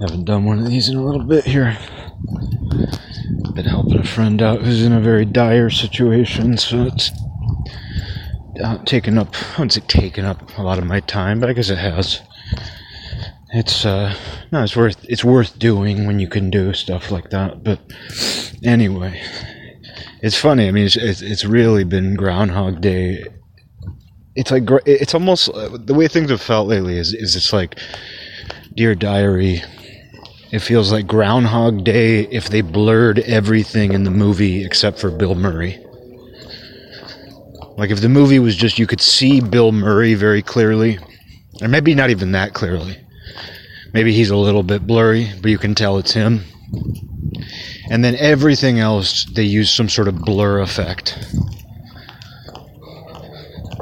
[0.00, 1.76] Haven't done one of these in a little bit here.
[3.54, 7.10] Been helping a friend out who's in a very dire situation, so it's
[8.62, 11.52] uh, taken up, I wouldn't say taken up a lot of my time, but I
[11.52, 12.20] guess it has.
[13.50, 14.14] It's, uh,
[14.52, 17.80] no, it's worth, it's worth doing when you can do stuff like that, but
[18.62, 19.20] anyway.
[20.22, 23.24] It's funny, I mean, it's, it's, it's really been Groundhog Day.
[24.36, 27.80] It's like, it's almost, the way things have felt lately is, is it's like,
[28.74, 29.62] Dear Diary,
[30.50, 35.34] it feels like Groundhog Day if they blurred everything in the movie except for Bill
[35.34, 35.84] Murray.
[37.76, 40.98] Like if the movie was just you could see Bill Murray very clearly,
[41.60, 42.98] or maybe not even that clearly.
[43.92, 46.44] Maybe he's a little bit blurry, but you can tell it's him.
[47.90, 51.18] And then everything else, they use some sort of blur effect.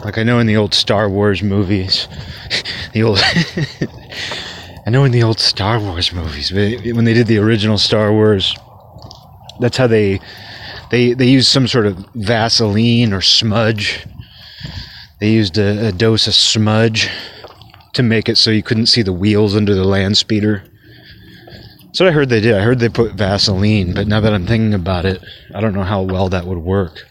[0.04, 2.06] Like I know in the old Star Wars movies,
[2.92, 3.18] the old
[4.86, 8.54] I know in the old Star Wars movies, when they did the original Star Wars,
[9.58, 10.20] that's how they
[10.90, 14.06] they they used some sort of Vaseline or smudge.
[15.18, 17.10] They used a, a dose of smudge
[17.94, 20.62] to make it so you couldn't see the wheels under the land speeder.
[21.86, 22.54] That's what I heard they did.
[22.54, 25.20] I heard they put Vaseline, but now that I'm thinking about it,
[25.52, 27.06] I don't know how well that would work.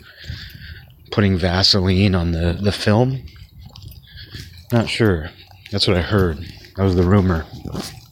[1.11, 3.23] Putting Vaseline on the, the film?
[4.71, 5.31] Not sure.
[5.71, 6.45] That's what I heard.
[6.75, 7.45] That was the rumor.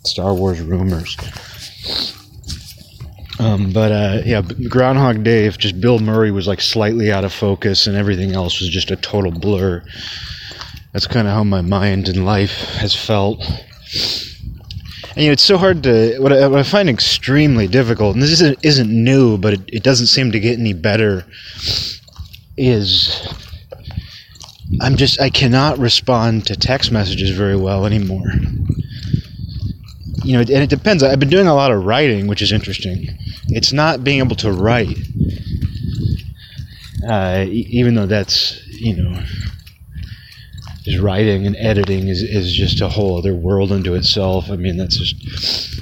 [0.06, 1.18] Star Wars rumors.
[3.40, 5.46] Um, but uh, yeah, Groundhog Day.
[5.46, 8.92] If just Bill Murray was like slightly out of focus and everything else was just
[8.92, 9.84] a total blur.
[10.94, 13.44] That's kind of how my mind and life has felt.
[15.16, 16.18] And you know, it's so hard to.
[16.20, 19.84] What I, what I find extremely difficult, and this isn't isn't new, but it, it
[19.84, 21.26] doesn't seem to get any better.
[22.56, 23.28] Is
[24.82, 28.26] I'm just I cannot respond to text messages very well anymore.
[30.24, 31.04] You know, and it depends.
[31.04, 33.08] I've been doing a lot of writing, which is interesting.
[33.48, 34.98] It's not being able to write,
[37.08, 39.24] uh, even though that's you know,
[40.84, 44.50] just writing and editing is is just a whole other world unto itself.
[44.50, 45.16] I mean, that's just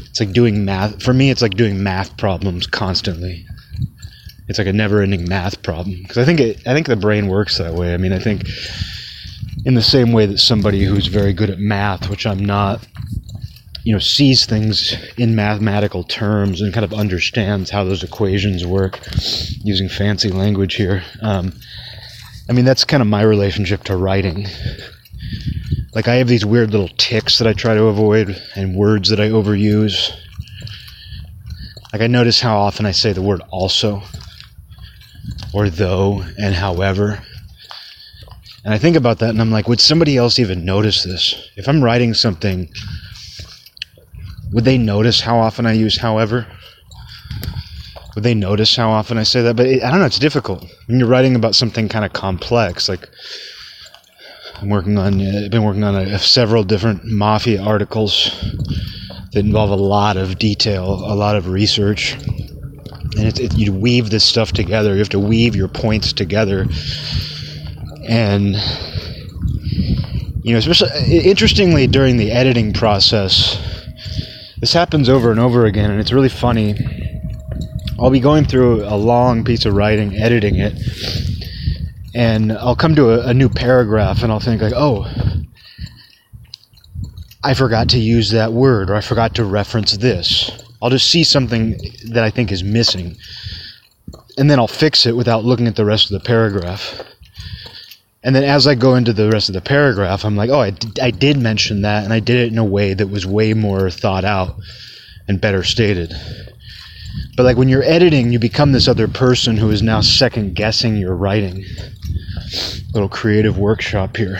[0.10, 1.02] it's like doing math.
[1.04, 3.46] For me, it's like doing math problems constantly
[4.52, 7.58] it's like a never-ending math problem because I think it, I think the brain works
[7.58, 7.94] that way.
[7.94, 8.44] I mean, I think
[9.64, 12.86] in the same way that somebody who's very good at math, which I'm not,
[13.86, 19.00] you know, sees things in mathematical terms and kind of understands how those equations work,
[19.64, 21.02] using fancy language here.
[21.22, 21.54] Um,
[22.50, 24.48] I mean, that's kind of my relationship to writing.
[25.96, 29.22] Like I have these weird little ticks that I try to avoid and words that
[29.22, 30.12] I overuse.
[31.94, 34.04] Like I notice how often I say the word also
[35.54, 37.22] or though and however.
[38.64, 41.50] And I think about that and I'm like, would somebody else even notice this?
[41.56, 42.70] If I'm writing something,
[44.52, 46.48] would they notice how often I use however?
[48.16, 49.56] Would they notice how often I say that?
[49.56, 50.66] But it, I don't know, it's difficult.
[50.88, 53.08] When you're writing about something kind of complex, like
[54.62, 58.30] I'm working on, I've been working on a, several different mafia articles
[59.32, 62.18] that involve a lot of detail, a lot of research
[63.18, 64.94] and it, you weave this stuff together.
[64.94, 66.66] You have to weave your points together,
[68.08, 68.56] and
[70.44, 73.60] you know, especially interestingly during the editing process,
[74.60, 76.76] this happens over and over again, and it's really funny.
[78.00, 80.74] I'll be going through a long piece of writing, editing it,
[82.16, 85.06] and I'll come to a, a new paragraph, and I'll think like, oh.
[87.44, 91.24] I forgot to use that word, or I forgot to reference this I'll just see
[91.24, 91.78] something
[92.10, 93.16] that I think is missing,
[94.38, 97.04] and then I'll fix it without looking at the rest of the paragraph.
[98.24, 100.72] And then as I go into the rest of the paragraph, I'm like, oh, I
[100.72, 103.54] did, I did mention that, and I did it in a way that was way
[103.54, 104.56] more thought out
[105.28, 106.14] and better stated.
[107.36, 110.98] But like when you're editing, you become this other person who is now second guessing
[110.98, 111.66] your writing.
[112.94, 114.40] Little creative workshop here.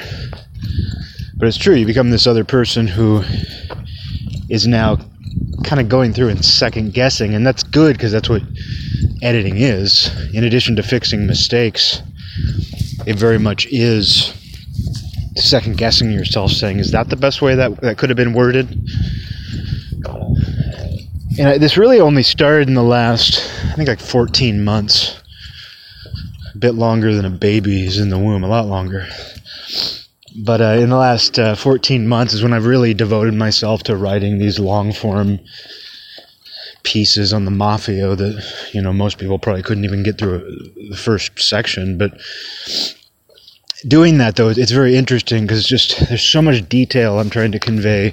[1.36, 3.24] But it's true, you become this other person who
[4.50, 4.98] is now
[5.64, 8.42] kind of going through and second guessing, and that's good because that's what
[9.22, 10.10] editing is.
[10.34, 12.02] In addition to fixing mistakes,
[13.06, 14.34] it very much is
[15.36, 18.68] second guessing yourself, saying, "Is that the best way that that could have been worded?"
[21.40, 25.16] And this really only started in the last, I think, like 14 months.
[26.54, 29.08] A bit longer than a baby is in the womb, a lot longer.
[30.36, 33.96] But uh, in the last uh, 14 months is when I've really devoted myself to
[33.96, 35.40] writing these long form
[36.84, 40.40] pieces on the mafia that you know most people probably couldn't even get through
[40.90, 42.20] the first section but
[43.88, 47.60] doing that though it's very interesting because just there's so much detail i'm trying to
[47.60, 48.12] convey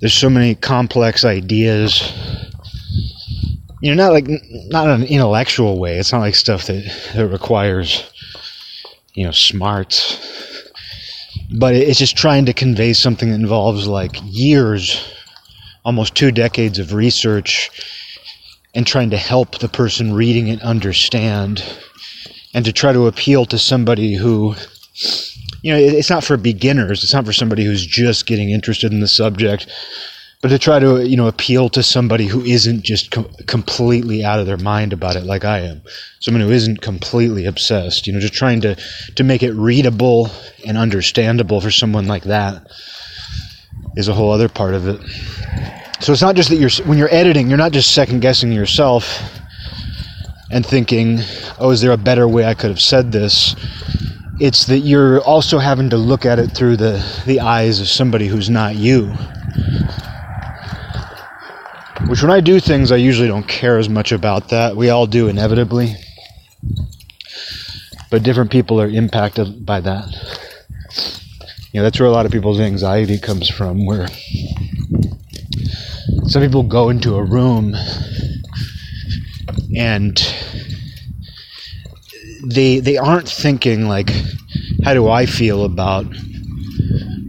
[0.00, 2.12] there's so many complex ideas.
[3.80, 4.26] You know, not like
[4.68, 5.98] not in an intellectual way.
[5.98, 6.84] It's not like stuff that
[7.14, 8.04] that requires
[9.14, 10.55] you know smarts,
[11.50, 15.12] but it's just trying to convey something that involves like years,
[15.84, 17.70] almost two decades of research,
[18.74, 21.62] and trying to help the person reading it understand,
[22.54, 24.54] and to try to appeal to somebody who
[25.62, 27.02] you know, it's not for beginners.
[27.02, 29.66] It's not for somebody who's just getting interested in the subject,
[30.42, 34.38] but to try to, you know, appeal to somebody who isn't just com- completely out
[34.38, 35.82] of their mind about it like I am.
[36.20, 38.76] Someone who isn't completely obsessed, you know, just trying to,
[39.14, 40.30] to make it readable
[40.66, 42.66] and understandable for someone like that
[43.96, 45.00] is a whole other part of it.
[46.00, 49.20] So it's not just that you're, when you're editing, you're not just second guessing yourself
[50.50, 51.18] and thinking,
[51.58, 53.56] oh, is there a better way I could have said this?
[54.38, 58.26] it's that you're also having to look at it through the, the eyes of somebody
[58.26, 59.14] who's not you.
[62.08, 64.76] Which, when I do things, I usually don't care as much about that.
[64.76, 65.96] We all do inevitably.
[68.10, 70.06] But different people are impacted by that.
[71.72, 74.06] You know, that's where a lot of people's anxiety comes from, where
[76.28, 77.74] some people go into a room
[79.76, 80.16] and
[82.44, 84.10] they they aren't thinking like
[84.84, 86.06] how do I feel about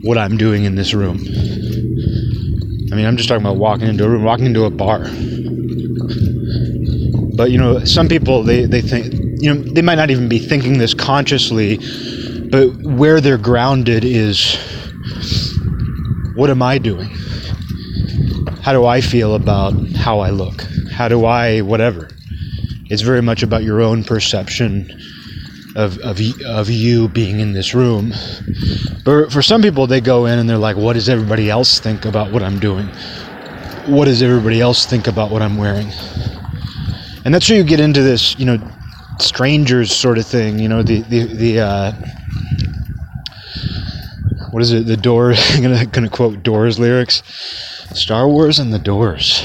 [0.03, 1.17] what I'm doing in this room.
[2.91, 4.99] I mean, I'm just talking about walking into a room, walking into a bar.
[7.35, 10.39] But you know, some people they, they think you know they might not even be
[10.39, 11.77] thinking this consciously,
[12.49, 14.57] but where they're grounded is
[16.35, 17.09] what am I doing?
[18.61, 20.61] How do I feel about how I look?
[20.91, 22.09] How do I whatever?
[22.89, 24.89] It's very much about your own perception
[25.77, 28.11] of, of, of you being in this room.
[29.05, 32.03] But for some people, they go in and they're like, what does everybody else think
[32.03, 32.87] about what I'm doing?
[33.85, 35.91] What does everybody else think about what I'm wearing?
[37.23, 38.57] And that's where you get into this, you know,
[39.19, 41.91] strangers sort of thing, you know, the, the, the, uh,
[44.49, 44.87] what is it?
[44.87, 45.39] The Doors.
[45.51, 47.21] I'm gonna gonna quote Doors lyrics.
[47.93, 49.43] Star Wars and the Doors.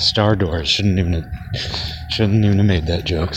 [0.00, 1.30] Star Doors shouldn't even have,
[2.10, 3.34] Shouldn't even have made that joke.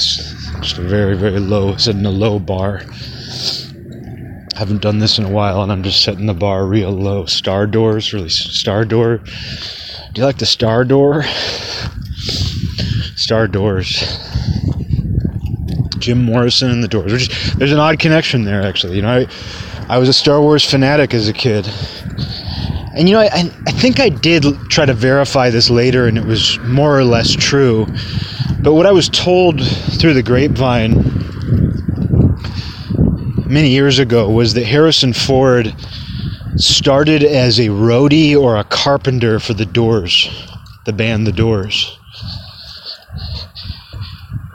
[0.61, 2.83] Just a very, very low, setting a low bar.
[4.55, 7.25] Haven't done this in a while, and I'm just setting the bar real low.
[7.25, 9.17] Star Doors, really Star Door.
[9.17, 11.23] Do you like the Star Door?
[13.15, 14.03] Star Doors.
[15.97, 17.29] Jim Morrison and the Doors.
[17.55, 18.97] There's an odd connection there, actually.
[18.97, 19.27] You know, I,
[19.87, 21.67] I was a Star Wars fanatic as a kid.
[22.95, 26.25] And you know, I, I think I did try to verify this later, and it
[26.25, 27.87] was more or less true.
[28.63, 30.93] But what I was told through the grapevine
[33.45, 35.75] many years ago was that Harrison Ford
[36.55, 40.29] started as a roadie or a carpenter for the Doors,
[40.85, 41.99] the band The Doors.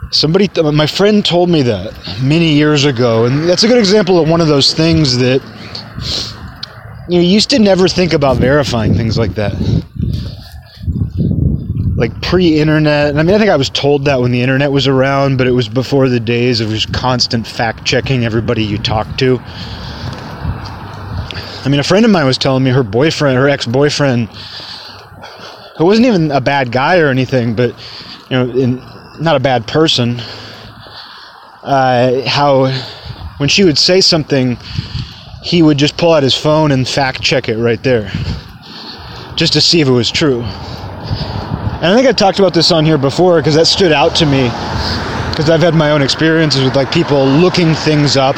[0.09, 4.27] Somebody, my friend told me that many years ago, and that's a good example of
[4.27, 5.39] one of those things that
[7.07, 9.53] you know, used to never think about verifying things like that
[11.99, 13.17] like pre-internet.
[13.17, 15.51] I mean, I think I was told that when the internet was around, but it
[15.51, 19.37] was before the days of just constant fact checking everybody you talked to.
[21.61, 24.29] I mean, a friend of mine was telling me her boyfriend, her ex-boyfriend,
[25.77, 27.71] who wasn't even a bad guy or anything, but
[28.29, 28.75] you know, in,
[29.19, 30.21] not a bad person.
[31.61, 32.71] Uh, how
[33.37, 34.57] when she would say something,
[35.43, 38.09] he would just pull out his phone and fact check it right there,
[39.35, 40.45] just to see if it was true.
[41.81, 44.25] And I think I talked about this on here before because that stood out to
[44.25, 44.49] me
[45.29, 48.35] because I've had my own experiences with like people looking things up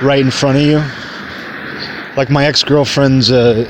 [0.00, 0.78] right in front of you.
[2.16, 3.68] Like my ex-girlfriend's uh,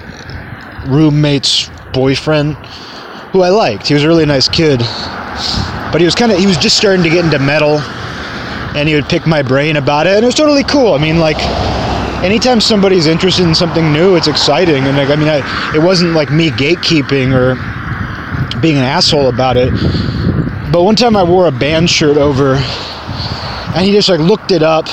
[0.87, 2.57] roommate's boyfriend,
[3.33, 3.89] who I liked.
[3.89, 4.81] He was a really nice kid,
[5.91, 7.79] but he was kind of he was just starting to get into metal,
[8.77, 10.93] and he would pick my brain about it, and it was totally cool.
[10.93, 11.39] I mean, like
[12.23, 14.85] anytime somebody's interested in something new, it's exciting.
[14.85, 17.55] And like, I mean, I, it wasn't like me gatekeeping or
[18.61, 19.71] being an asshole about it.
[20.73, 24.63] But one time I wore a band shirt over, and he just like looked it
[24.63, 24.87] up.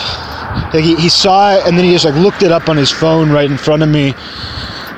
[0.73, 2.91] Like he, he saw it, and then he just like looked it up on his
[2.91, 4.13] phone right in front of me,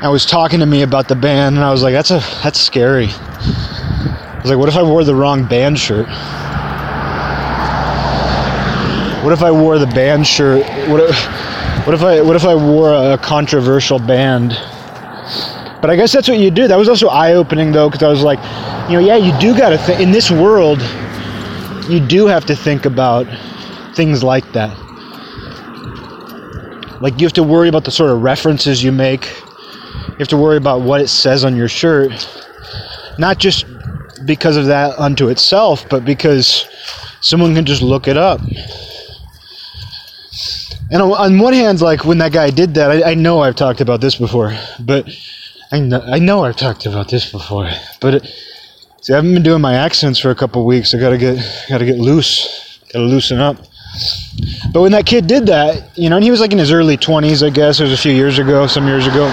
[0.02, 1.56] and was talking to me about the band.
[1.56, 3.08] And I was like, that's a that's scary.
[3.10, 6.08] I was like, what if I wore the wrong band shirt?
[9.24, 10.68] What if I wore the band shirt?
[10.90, 11.16] What if,
[11.88, 14.52] what if I what if I wore a controversial band?
[15.84, 16.70] But I guess that's what you do.
[16.70, 18.40] That was also eye opening though, because I was like,
[18.90, 20.82] you know, yeah, you do got to think in this world.
[21.90, 23.28] You do have to think about
[23.94, 24.72] things like that.
[27.02, 29.26] Like you have to worry about the sort of references you make.
[30.08, 32.14] You have to worry about what it says on your shirt,
[33.20, 33.66] not just
[34.26, 36.66] because of that unto itself, but because
[37.20, 38.40] someone can just look it up.
[40.92, 43.58] And on, on one hand, like when that guy did that, I, I know I've
[43.58, 45.10] talked about this before, but
[45.72, 48.26] I know, I know I've talked about this before, but it,
[49.02, 50.94] see, I haven't been doing my accents for a couple weeks.
[50.94, 51.38] I gotta get,
[51.70, 53.58] gotta get loose, gotta loosen up.
[54.72, 56.98] But when that kid did that, you know, and he was like in his early
[56.98, 59.26] 20s, I guess, it was a few years ago, some years ago.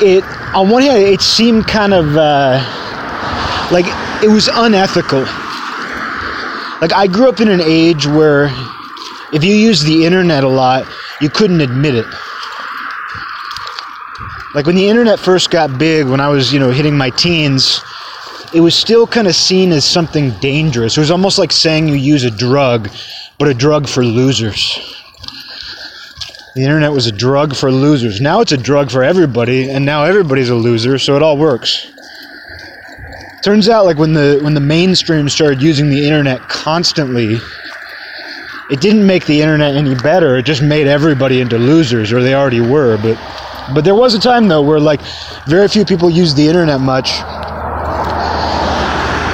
[0.00, 0.22] It,
[0.54, 2.58] on one hand, it seemed kind of uh,
[3.72, 3.86] like
[4.22, 5.20] it was unethical.
[6.80, 8.48] Like I grew up in an age where
[9.32, 10.86] if you used the internet a lot,
[11.20, 12.06] you couldn't admit it.
[14.56, 17.82] Like when the internet first got big, when I was, you know, hitting my teens,
[18.54, 20.96] it was still kind of seen as something dangerous.
[20.96, 22.88] It was almost like saying you use a drug,
[23.38, 24.78] but a drug for losers.
[26.54, 28.22] The internet was a drug for losers.
[28.22, 31.92] Now it's a drug for everybody, and now everybody's a loser, so it all works.
[33.42, 37.36] Turns out like when the when the mainstream started using the internet constantly,
[38.70, 40.38] it didn't make the internet any better.
[40.38, 42.96] It just made everybody into losers, or they already were.
[42.96, 43.18] But
[43.74, 45.00] but there was a time though where like
[45.46, 47.10] very few people used the internet much,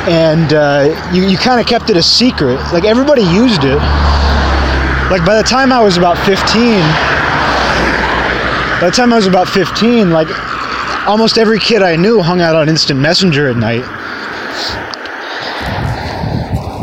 [0.08, 2.56] and uh, you you kind of kept it a secret.
[2.72, 3.78] Like everybody used it.
[5.10, 6.36] Like by the time I was about 15,
[8.80, 10.28] by the time I was about 15, like
[11.06, 13.84] almost every kid I knew hung out on Instant Messenger at night.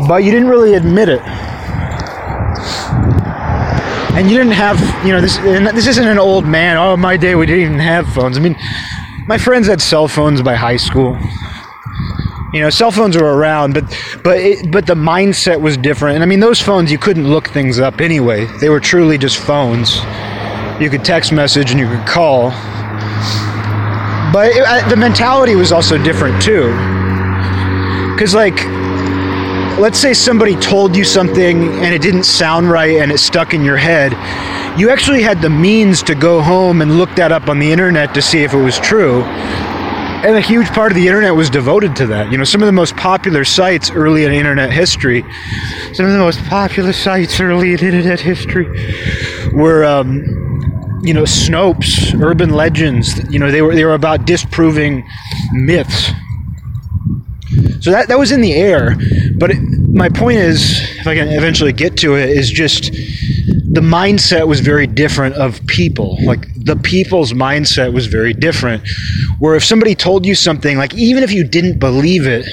[0.06, 1.22] But you didn't really admit it
[4.20, 5.38] and you didn't have you know this
[5.74, 6.76] this isn't an old man.
[6.76, 8.36] Oh my day we didn't even have phones.
[8.36, 8.54] I mean
[9.26, 11.18] my friends had cell phones by high school.
[12.52, 13.84] You know cell phones were around but
[14.22, 16.16] but it, but the mindset was different.
[16.16, 18.44] And i mean those phones you couldn't look things up anyway.
[18.60, 19.96] They were truly just phones.
[20.78, 22.50] You could text message and you could call.
[24.34, 26.68] But it, the mentality was also different too.
[28.12, 28.58] Because like
[29.80, 33.64] let's say somebody told you something and it didn't sound right and it stuck in
[33.64, 34.12] your head,
[34.78, 38.12] you actually had the means to go home and look that up on the internet
[38.12, 39.22] to see if it was true.
[39.22, 42.30] And a huge part of the internet was devoted to that.
[42.30, 45.22] You know, some of the most popular sites early in internet history,
[45.94, 48.66] some of the most popular sites early in internet history
[49.54, 53.18] were, um, you know, Snopes, urban legends.
[53.32, 55.08] You know, they were they were about disproving
[55.52, 56.12] myths
[57.80, 58.96] so that, that was in the air.
[59.36, 63.80] But it, my point is, if I can eventually get to it, is just the
[63.80, 66.18] mindset was very different of people.
[66.24, 68.82] Like the people's mindset was very different.
[69.38, 72.46] Where if somebody told you something, like even if you didn't believe it,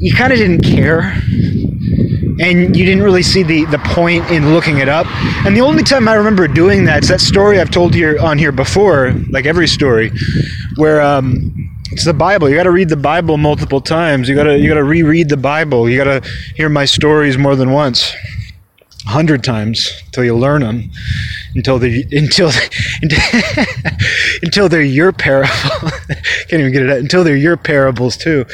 [0.00, 1.14] you kind of didn't care.
[2.40, 5.06] And you didn't really see the, the point in looking it up.
[5.44, 8.38] And the only time I remember doing that is that story I've told here on
[8.38, 10.12] here before, like every story,
[10.76, 12.48] where um, it's the Bible.
[12.48, 14.28] You got to read the Bible multiple times.
[14.28, 15.88] You got to you got to reread the Bible.
[15.88, 18.12] You got to hear my stories more than once,
[19.06, 20.90] a hundred times until you learn them,
[21.54, 22.50] until they until
[24.42, 25.50] until they're your parable.
[26.48, 26.98] Can't even get it out.
[26.98, 28.44] Until they're your parables too.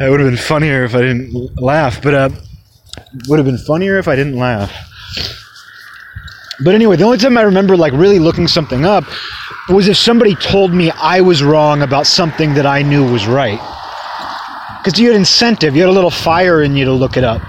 [0.00, 2.30] It would have been funnier if I didn't laugh, but uh,
[3.28, 4.72] would have been funnier if I didn't laugh.
[6.60, 9.04] But anyway, the only time I remember like really looking something up
[9.68, 13.60] was if somebody told me I was wrong about something that I knew was right.
[14.82, 17.42] Because you had incentive, you had a little fire in you to look it up.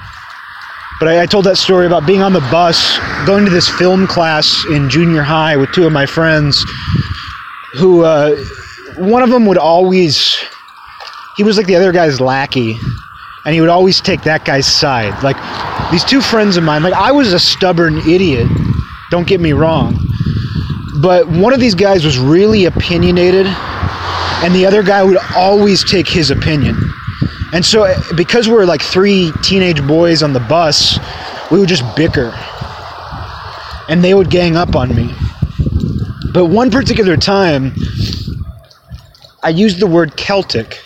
[1.00, 4.06] But I, I, told that story about being on the bus, going to this film
[4.06, 6.64] class in junior high with two of my friends,
[7.74, 8.36] who uh,
[8.98, 10.38] one of them would always,
[11.38, 12.78] he was like the other guy's lackey,
[13.46, 15.24] and he would always take that guy's side.
[15.24, 15.38] Like
[15.90, 18.50] these two friends of mine, like I was a stubborn idiot
[19.10, 19.98] don't get me wrong.
[21.02, 26.08] But one of these guys was really opinionated, and the other guy would always take
[26.08, 26.78] his opinion.
[27.54, 31.00] And so, eh, because we are like three teenage boys on the bus,
[31.52, 32.34] we would just bicker.
[33.88, 35.14] And they would gang up on me.
[36.32, 37.74] But one particular time,
[39.42, 40.80] I used the word Celtic.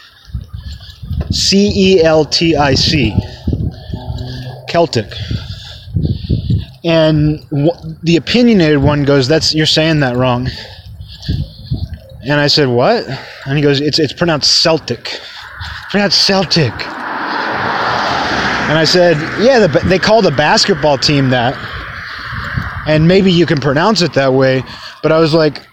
[1.32, 3.14] C E L T I C.
[4.70, 5.12] Celtic
[6.84, 7.72] and w-
[8.04, 10.50] the opinionated one goes, "That's you're saying that wrong."
[12.24, 13.06] And I said, "What?"
[13.46, 15.20] And he goes, "It's it's pronounced Celtic.
[15.90, 16.74] Pronounced Celtic."
[18.70, 21.58] And I said, "Yeah, the, they call the basketball team that,
[22.88, 24.64] and maybe you can pronounce it that way."
[25.02, 25.66] But I was like,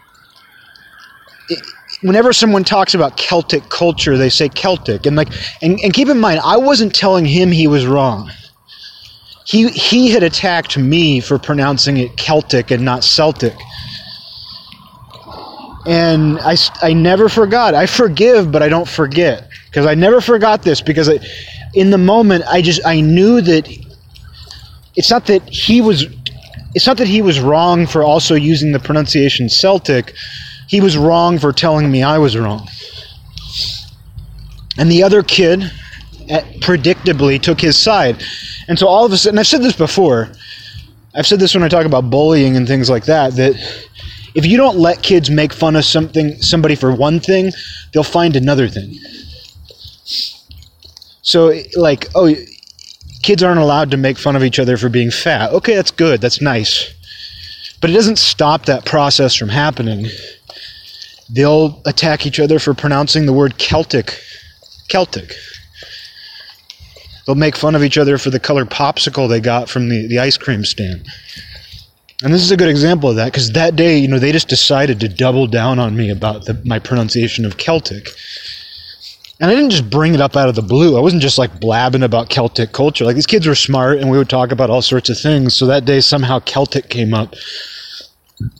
[2.02, 5.29] whenever someone talks about Celtic culture, they say Celtic, and like,
[5.62, 8.31] and, and keep in mind, I wasn't telling him he was wrong
[9.44, 13.54] he he had attacked me for pronouncing it Celtic and not Celtic.
[15.87, 17.75] and I, I never forgot.
[17.75, 21.18] I forgive, but I don't forget because I never forgot this because I,
[21.75, 23.68] in the moment I just I knew that
[24.97, 26.06] it's not that he was
[26.75, 30.14] it's not that he was wrong for also using the pronunciation Celtic.
[30.68, 32.68] He was wrong for telling me I was wrong.
[34.78, 35.70] And the other kid
[36.60, 38.22] predictably took his side.
[38.68, 40.30] And so all of a sudden, I've said this before,
[41.14, 43.54] I've said this when I talk about bullying and things like that, that
[44.34, 47.50] if you don't let kids make fun of something somebody for one thing,
[47.92, 48.94] they'll find another thing.
[51.22, 52.32] So like, oh,
[53.22, 55.52] kids aren't allowed to make fun of each other for being fat.
[55.52, 56.20] Okay, that's good.
[56.20, 56.94] That's nice.
[57.80, 60.06] But it doesn't stop that process from happening.
[61.28, 64.20] They'll attack each other for pronouncing the word Celtic.
[64.88, 65.34] Celtic.
[67.26, 70.18] They'll make fun of each other for the color popsicle they got from the, the
[70.18, 71.06] ice cream stand.
[72.22, 74.48] And this is a good example of that because that day, you know, they just
[74.48, 78.08] decided to double down on me about the, my pronunciation of Celtic.
[79.40, 80.98] And I didn't just bring it up out of the blue.
[80.98, 83.06] I wasn't just like blabbing about Celtic culture.
[83.06, 85.56] Like these kids were smart and we would talk about all sorts of things.
[85.56, 87.34] So that day somehow Celtic came up.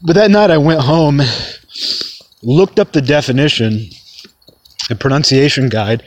[0.03, 1.21] But that night I went home,
[2.43, 3.91] looked up the definition,
[4.89, 6.03] the pronunciation guide,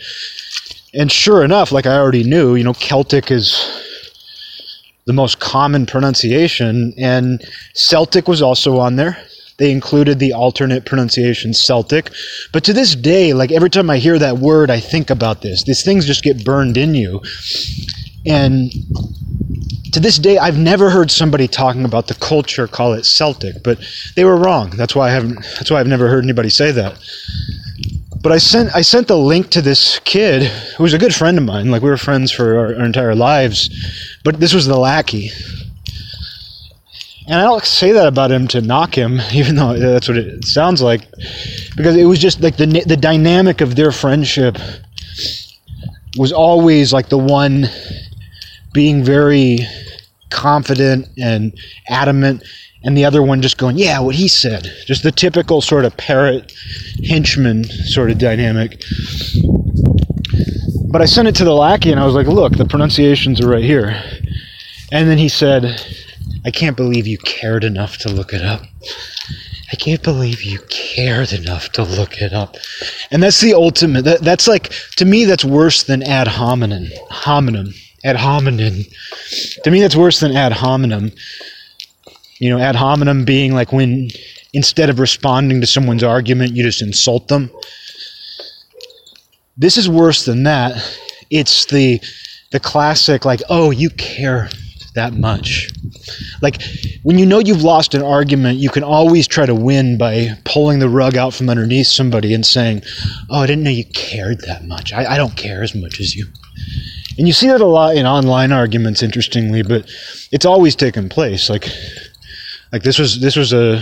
[0.93, 3.81] and sure enough, like I already knew, you know, Celtic is
[5.05, 9.17] the most common pronunciation, and Celtic was also on there.
[9.57, 12.11] They included the alternate pronunciation Celtic.
[12.51, 15.63] But to this day, like every time I hear that word, I think about this.
[15.63, 17.21] These things just get burned in you.
[18.25, 18.71] And
[19.91, 23.79] to this day, I've never heard somebody talking about the culture call it Celtic, but
[24.15, 24.71] they were wrong.
[24.71, 25.35] That's why I haven't.
[25.55, 26.97] That's why I've never heard anybody say that.
[28.23, 30.43] But I sent I sent the link to this kid
[30.77, 31.69] who was a good friend of mine.
[31.69, 33.69] Like we were friends for our, our entire lives,
[34.23, 35.29] but this was the lackey.
[37.27, 40.45] And I don't say that about him to knock him, even though that's what it
[40.45, 41.05] sounds like,
[41.75, 44.57] because it was just like the the dynamic of their friendship
[46.17, 47.65] was always like the one
[48.71, 49.59] being very
[50.29, 51.53] confident and
[51.89, 52.43] adamant,
[52.83, 55.95] and the other one just going, "Yeah, what he said." Just the typical sort of
[55.97, 56.51] parrot
[57.07, 58.81] henchman sort of dynamic.
[60.89, 63.49] But I sent it to the lackey, and I was like, "Look, the pronunciations are
[63.49, 64.01] right here."
[64.91, 65.79] And then he said
[66.45, 68.61] I can't believe you cared enough to look it up.
[69.71, 72.57] I can't believe you cared enough to look it up.
[73.11, 74.03] And that's the ultimate.
[74.03, 76.89] That, that's like, to me, that's worse than ad hominem.
[77.09, 77.73] Hominem.
[78.03, 78.85] Ad hominem.
[79.63, 81.13] To me, that's worse than ad hominem.
[82.43, 84.09] You know, ad hominem being like when
[84.51, 87.49] instead of responding to someone's argument, you just insult them.
[89.55, 90.75] This is worse than that.
[91.29, 92.01] It's the
[92.51, 94.49] the classic like, oh, you care
[94.93, 95.69] that much.
[96.41, 96.61] Like
[97.03, 100.79] when you know you've lost an argument, you can always try to win by pulling
[100.79, 102.81] the rug out from underneath somebody and saying,
[103.29, 104.91] "Oh, I didn't know you cared that much.
[104.91, 106.25] I, I don't care as much as you."
[107.17, 109.89] And you see that a lot in online arguments, interestingly, but
[110.33, 111.49] it's always taken place.
[111.49, 111.69] Like,
[112.73, 113.81] like this was this was a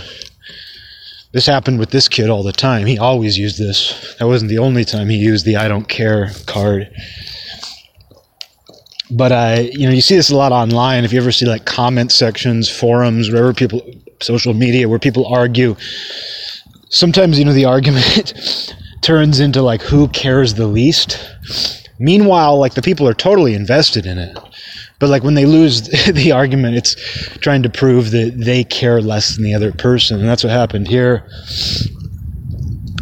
[1.32, 2.86] this happened with this kid all the time.
[2.86, 4.16] He always used this.
[4.20, 6.92] That wasn't the only time he used the "I don't care" card
[9.12, 11.04] but I, you know, you see this a lot online.
[11.04, 13.82] If you ever see like comment sections, forums, wherever people,
[14.22, 15.76] social media, where people argue,
[16.90, 21.20] sometimes you know the argument turns into like who cares the least.
[22.00, 24.38] Meanwhile, like the people are totally invested in it.
[25.02, 25.82] But like when they lose
[26.14, 26.96] the argument, it's
[27.40, 30.88] trying to prove that they care less than the other person, and that's what happened
[30.88, 31.28] here.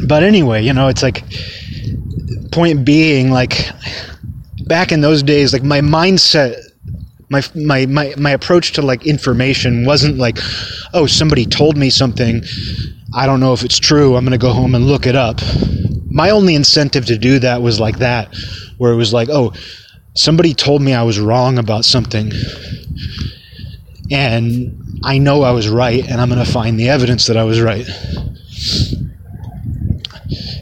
[0.07, 1.25] But anyway, you know, it's like
[2.53, 3.69] point being like
[4.65, 6.55] back in those days, like my mindset,
[7.29, 10.39] my my my my approach to like information wasn't like,
[10.93, 12.41] oh, somebody told me something.
[13.13, 14.15] I don't know if it's true.
[14.15, 15.41] I'm going to go home and look it up.
[16.09, 18.33] My only incentive to do that was like that,
[18.77, 19.51] where it was like, oh,
[20.13, 22.31] somebody told me I was wrong about something.
[24.11, 27.43] And I know I was right, and I'm going to find the evidence that I
[27.43, 27.87] was right.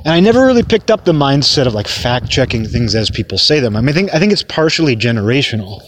[0.08, 3.38] And I never really picked up the mindset of like fact checking things as people
[3.38, 3.76] say them.
[3.76, 5.82] I mean, I think I think it's partially generational,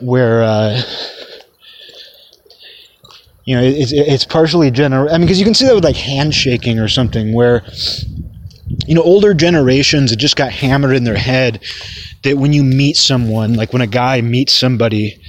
[0.00, 0.82] where uh,
[3.44, 5.08] you know it's it's partially gener.
[5.08, 7.64] I mean, because you can see that with like handshaking or something, where
[8.86, 11.62] you know older generations it just got hammered in their head
[12.22, 15.20] that when you meet someone, like when a guy meets somebody,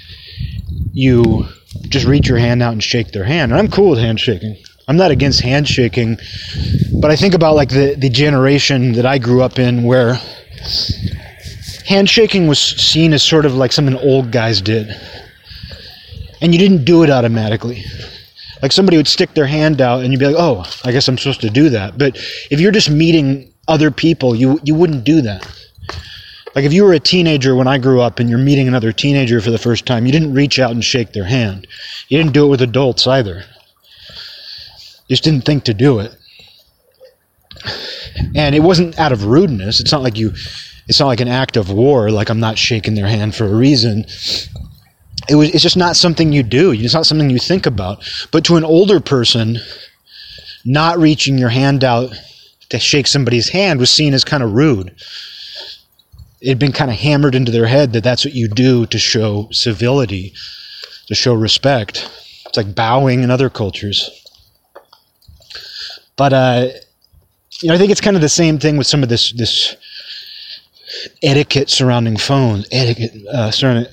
[0.94, 1.48] you
[1.90, 3.52] just reach your hand out and shake their hand.
[3.52, 4.58] And I'm cool with handshaking.
[4.88, 6.18] I'm not against handshaking,
[7.00, 10.20] but I think about like the, the generation that I grew up in where
[11.86, 14.94] handshaking was seen as sort of like something old guys did.
[16.42, 17.86] And you didn't do it automatically.
[18.64, 21.18] Like somebody would stick their hand out and you'd be like, "Oh, I guess I'm
[21.18, 22.16] supposed to do that." But
[22.50, 25.46] if you're just meeting other people, you you wouldn't do that.
[26.56, 29.42] Like if you were a teenager when I grew up and you're meeting another teenager
[29.42, 31.68] for the first time, you didn't reach out and shake their hand.
[32.08, 33.44] You didn't do it with adults either.
[35.08, 36.16] You just didn't think to do it.
[38.34, 39.82] And it wasn't out of rudeness.
[39.82, 40.32] It's not like you
[40.88, 43.54] it's not like an act of war, like I'm not shaking their hand for a
[43.54, 44.06] reason.
[45.30, 46.72] It was it's just not something you do.
[46.72, 48.04] It's not something you think about.
[48.32, 49.58] But to an older person,
[50.66, 52.14] not reaching your hand out
[52.70, 54.96] to shake somebody's hand was seen as kind of rude
[56.44, 59.00] it had been kind of hammered into their head that that's what you do to
[59.00, 60.34] show civility,
[61.08, 62.10] to show respect.
[62.46, 64.10] It's like bowing in other cultures.
[66.18, 66.68] But uh,
[67.62, 69.78] you know, I think it's kind of the same thing with some of this this
[71.24, 73.92] etiquette surrounding phones, etiquette uh, surrounding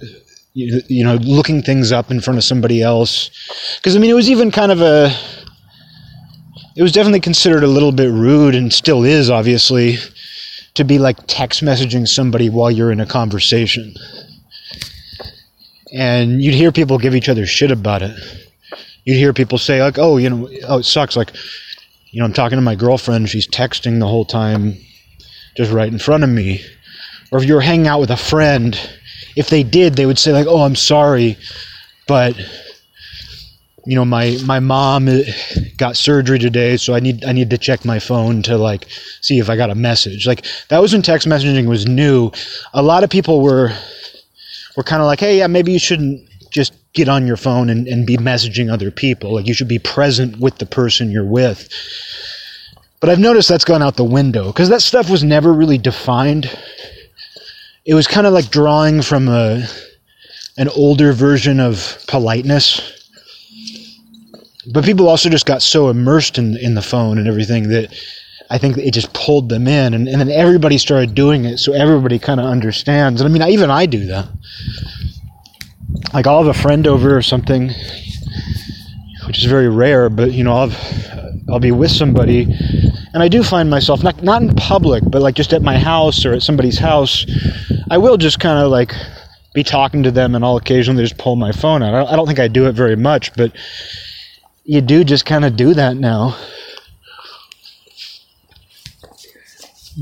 [0.53, 3.31] you, you know looking things up in front of somebody else.
[3.77, 5.13] Because I mean, it was even kind of a
[6.77, 9.99] it was definitely considered a little bit rude and still is obviously
[10.75, 13.95] to be like text messaging somebody while you're in a conversation.
[15.93, 18.17] And you'd hear people give each other shit about it.
[19.05, 21.17] You'd hear people say, like, oh, you know, oh, it sucks.
[21.17, 21.33] Like,
[22.13, 24.77] you know, I'm talking to my girlfriend, she's texting the whole time,
[25.57, 26.63] just right in front of me.
[27.33, 28.79] Or if you were hanging out with a friend,
[29.37, 31.37] if they did, they would say, like, oh, I'm sorry,
[32.07, 32.37] but
[33.87, 35.21] you know my my mom uh,
[35.77, 38.87] got surgery today so i need i need to check my phone to like
[39.21, 40.27] see if i got a message.
[40.27, 42.31] Like that was when text messaging was new.
[42.75, 43.71] A lot of people were
[44.77, 47.87] were kind of like hey yeah maybe you shouldn't just get on your phone and,
[47.87, 49.35] and be messaging other people.
[49.35, 51.69] Like you should be present with the person you're with.
[53.01, 56.51] But i've noticed that's gone out the window because that stuff was never really defined
[57.85, 59.67] it was kind of like drawing from a
[60.57, 63.01] an older version of politeness
[64.73, 67.93] but people also just got so immersed in in the phone and everything that
[68.51, 71.73] I think it just pulled them in, and, and then everybody started doing it, so
[71.73, 73.21] everybody kind of understands.
[73.21, 74.27] And I mean, even I do that.
[76.13, 77.71] Like I'll have a friend over or something,
[79.29, 82.47] which is very rare, but you know, I'll have, I'll be with somebody,
[83.13, 86.25] and I do find myself not not in public, but like just at my house
[86.25, 87.27] or at somebody's house,
[87.91, 88.95] I will just kind of like
[89.55, 92.07] be talking to them, and I'll occasionally just pull my phone out.
[92.09, 93.53] I don't think I do it very much, but
[94.65, 96.37] you do just kind of do that now.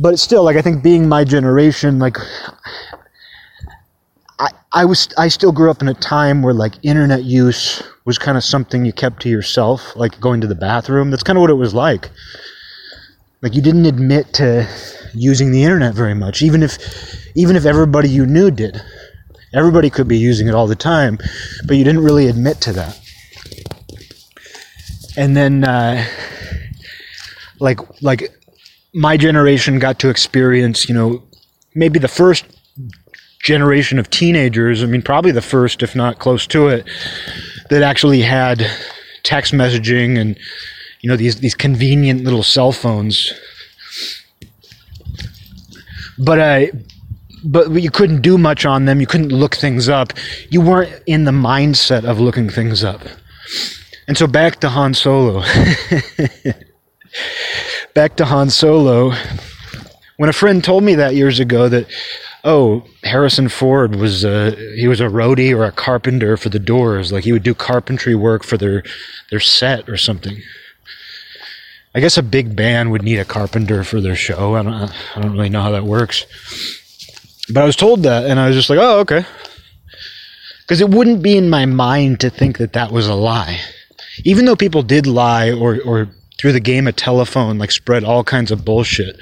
[0.01, 2.17] But still like I think being my generation, like
[4.39, 8.19] I, I was I still grew up in a time where like internet use was
[8.19, 11.11] kind of something you kept to yourself, like going to the bathroom.
[11.11, 12.11] That's kind of what it was like.
[13.43, 14.69] Like you didn't admit to
[15.15, 16.79] using the internet very much, even if
[17.37, 18.81] even if everybody you knew did.
[19.55, 21.19] Everybody could be using it all the time,
[21.67, 23.01] but you didn't really admit to that
[25.19, 26.03] and then uh,
[27.59, 28.33] like like
[28.95, 31.23] my generation got to experience you know
[31.75, 32.45] maybe the first
[33.43, 36.87] generation of teenagers i mean probably the first if not close to it
[37.71, 38.67] that actually had
[39.23, 40.37] text messaging and
[41.01, 43.33] you know these these convenient little cell phones
[46.21, 46.73] but I,
[47.45, 50.13] but you couldn't do much on them you couldn't look things up
[50.51, 53.03] you weren't in the mindset of looking things up
[54.09, 55.41] and so back to Han Solo.
[57.95, 59.13] back to Han Solo.
[60.17, 61.87] When a friend told me that years ago that,
[62.49, 67.13] oh, Harrison Ford was a, he was a roadie or a carpenter for the Doors,
[67.13, 68.83] like he would do carpentry work for their
[69.31, 70.41] their set or something.
[71.95, 74.55] I guess a big band would need a carpenter for their show.
[74.55, 76.27] I don't, I don't really know how that works.
[77.53, 79.25] But I was told that, and I was just like, oh, okay.
[80.63, 83.61] Because it wouldn't be in my mind to think that that was a lie
[84.25, 86.09] even though people did lie or or
[86.39, 89.19] through the game of telephone like spread all kinds of bullshit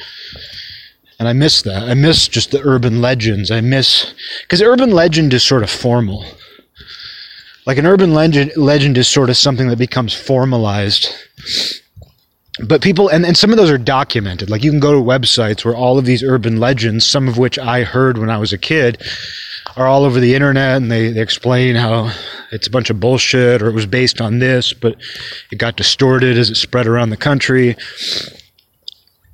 [1.18, 1.82] and i miss that.
[1.84, 3.50] I miss just the urban legends.
[3.50, 6.24] I miss because urban legend is sort of formal.
[7.66, 11.12] Like an urban legend legend is sort of something that becomes formalized.
[12.66, 14.50] But people and, and some of those are documented.
[14.50, 17.58] Like you can go to websites where all of these urban legends some of which
[17.58, 19.02] i heard when i was a kid
[19.76, 22.10] are all over the internet and they, they explain how
[22.50, 24.96] it's a bunch of bullshit or it was based on this, but
[25.50, 27.76] it got distorted as it spread around the country.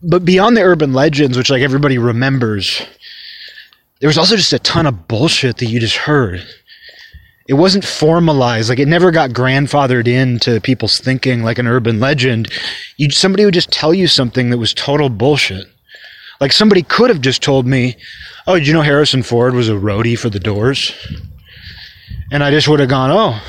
[0.03, 2.83] But beyond the urban legends, which like everybody remembers,
[4.01, 6.45] there was also just a ton of bullshit that you just heard.
[7.47, 12.51] It wasn't formalized, like it never got grandfathered into people's thinking like an urban legend.
[12.97, 15.67] You somebody would just tell you something that was total bullshit.
[16.41, 17.97] Like somebody could have just told me,
[18.47, 20.93] "Oh, did you know Harrison Ford was a roadie for the Doors?"
[22.33, 23.41] And I just would have gone, "Oh."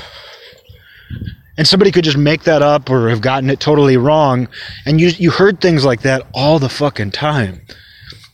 [1.58, 4.48] And somebody could just make that up or have gotten it totally wrong.
[4.86, 7.62] And you you heard things like that all the fucking time.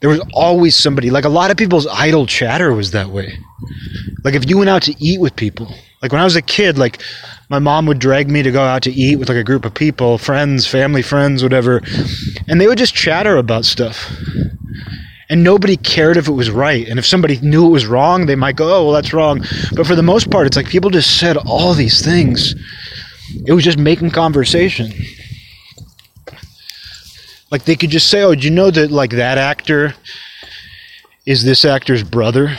[0.01, 3.37] There was always somebody like a lot of people's idle chatter was that way.
[4.23, 6.77] Like if you went out to eat with people like when i was a kid
[6.77, 7.01] like
[7.49, 9.73] my mom would drag me to go out to eat with like a group of
[9.73, 11.81] people friends family friends whatever.
[12.47, 14.11] And they would just chatter about stuff.
[15.31, 16.87] And nobody cared if it was right.
[16.87, 19.43] And if somebody knew it was wrong they might go oh well that's wrong.
[19.73, 22.55] But for the most part it's like people just said all these things
[23.45, 24.91] it was just making conversation.
[27.51, 29.95] Like they could just say, "Oh, do you know that like that actor
[31.25, 32.55] is this actor's brother,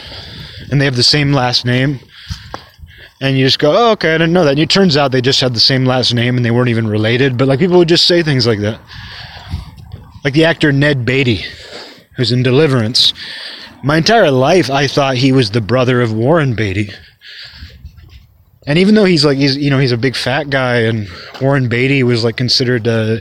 [0.71, 2.01] and they have the same last name?"
[3.21, 5.21] And you just go, "Oh, okay, I didn't know that." And it turns out they
[5.21, 7.37] just had the same last name and they weren't even related.
[7.37, 8.81] But like people would just say things like that.
[10.25, 11.45] Like the actor Ned Beatty,
[12.17, 13.15] who's in Deliverance.
[13.83, 16.91] My entire life, I thought he was the brother of Warren Beatty.
[18.71, 21.09] And even though he's like he's you know he's a big fat guy, and
[21.41, 23.17] Warren Beatty was like considered uh,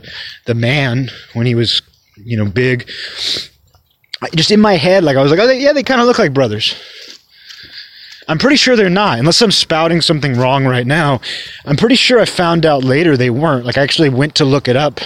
[0.45, 1.81] the man when he was
[2.17, 2.88] you know big.
[4.35, 6.19] Just in my head, like I was like, oh, they, yeah, they kind of look
[6.19, 6.75] like brothers.
[8.27, 11.19] I'm pretty sure they're not, unless I'm spouting something wrong right now.
[11.65, 13.65] I'm pretty sure I found out later they weren't.
[13.65, 14.99] Like I actually went to look it up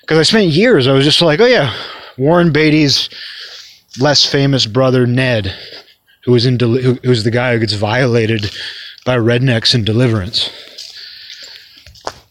[0.00, 0.88] because I spent years.
[0.88, 1.72] I was just like, oh yeah,
[2.18, 3.08] Warren Beatty's
[4.00, 5.54] less famous brother Ned,
[6.24, 8.50] who was in who was the guy who gets violated
[9.04, 10.50] by rednecks and deliverance.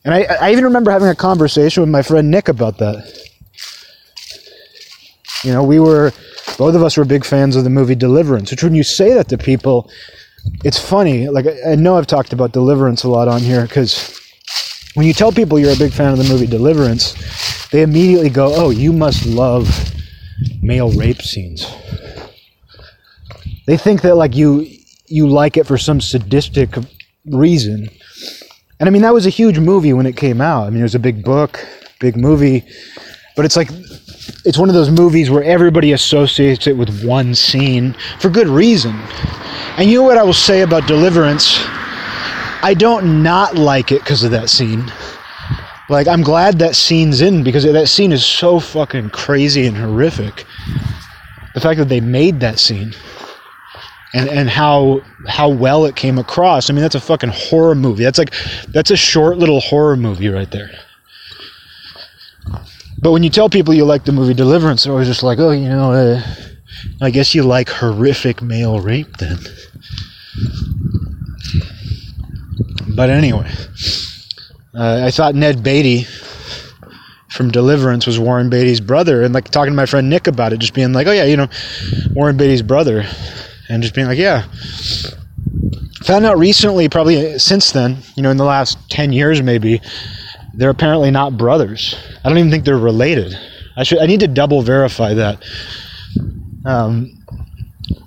[0.06, 3.30] And I, I even remember having a conversation with my friend Nick about that.
[5.44, 6.12] You know, we were,
[6.58, 9.30] both of us were big fans of the movie Deliverance, which when you say that
[9.30, 9.90] to people,
[10.64, 11.28] it's funny.
[11.28, 14.20] Like, I know I've talked about Deliverance a lot on here because
[14.96, 17.14] when you tell people you're a big fan of the movie Deliverance,
[17.70, 19.94] they immediately go, oh, you must love
[20.62, 21.66] male rape scenes.
[23.66, 24.66] They think that, like, you,
[25.10, 26.76] you like it for some sadistic
[27.26, 27.90] reason.
[28.80, 30.68] And I mean, that was a huge movie when it came out.
[30.68, 31.66] I mean, it was a big book,
[32.00, 32.66] big movie,
[33.36, 33.70] but it's like
[34.46, 38.98] it's one of those movies where everybody associates it with one scene for good reason.
[39.78, 41.58] And you know what I will say about Deliverance?
[42.62, 44.92] I don't not like it because of that scene.
[45.90, 50.46] Like, I'm glad that scene's in because that scene is so fucking crazy and horrific.
[51.54, 52.94] The fact that they made that scene
[54.14, 56.70] and and how how well it came across.
[56.70, 58.04] I mean, that's a fucking horror movie.
[58.04, 58.34] That's like
[58.70, 60.72] that's a short little horror movie right there.
[63.02, 65.52] But when you tell people you like the movie Deliverance, they're always just like, oh,
[65.52, 66.22] you know, uh,
[67.02, 69.38] I guess you like horrific male rape then.
[72.96, 73.50] But anyway,
[74.76, 76.08] uh, I thought Ned Beatty
[77.30, 80.58] from Deliverance was Warren Beatty's brother, and like talking to my friend Nick about it,
[80.58, 81.48] just being like, oh yeah, you know,
[82.12, 83.06] Warren Beatty's brother
[83.70, 84.48] and just being like, yeah.
[86.04, 89.82] Found out recently, probably since then, you know, in the last 10 years maybe,
[90.56, 91.96] they're apparently not brothers.
[92.24, 93.38] I don't even think they're related.
[93.78, 95.44] I should I need to double verify that.
[96.66, 97.12] Um,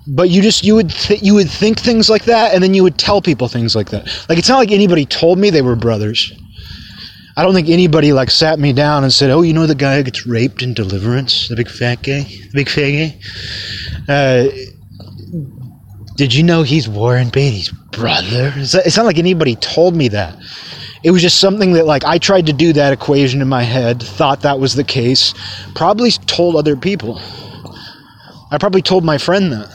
[0.07, 2.83] but you just you would th- you would think things like that and then you
[2.83, 4.05] would tell people things like that.
[4.29, 6.31] Like it's not like anybody told me they were brothers.
[7.35, 9.97] I don't think anybody like sat me down and said, "Oh, you know the guy
[9.97, 13.19] who gets raped in Deliverance, the big fat guy, the big fat guy."
[14.07, 14.49] Uh,
[16.15, 18.53] did you know he's Warren Beatty's brother?
[18.55, 20.37] It's not like anybody told me that.
[21.03, 24.01] It was just something that, like, I tried to do that equation in my head,
[24.01, 25.33] thought that was the case,
[25.75, 27.19] probably told other people.
[28.51, 29.69] I probably told my friend that.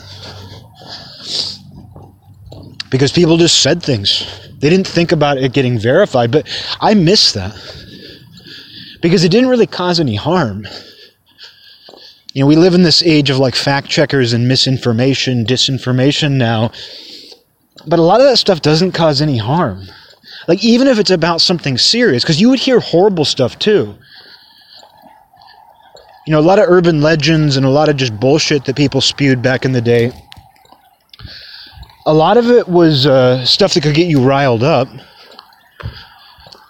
[2.89, 4.25] Because people just said things.
[4.59, 6.47] They didn't think about it getting verified, but
[6.79, 7.53] I miss that.
[9.01, 10.65] Because it didn't really cause any harm.
[12.33, 16.71] You know, we live in this age of like fact checkers and misinformation, disinformation now.
[17.87, 19.87] But a lot of that stuff doesn't cause any harm.
[20.47, 23.95] Like, even if it's about something serious, because you would hear horrible stuff too.
[26.27, 29.01] You know, a lot of urban legends and a lot of just bullshit that people
[29.01, 30.11] spewed back in the day.
[32.05, 34.87] A lot of it was uh, stuff that could get you riled up.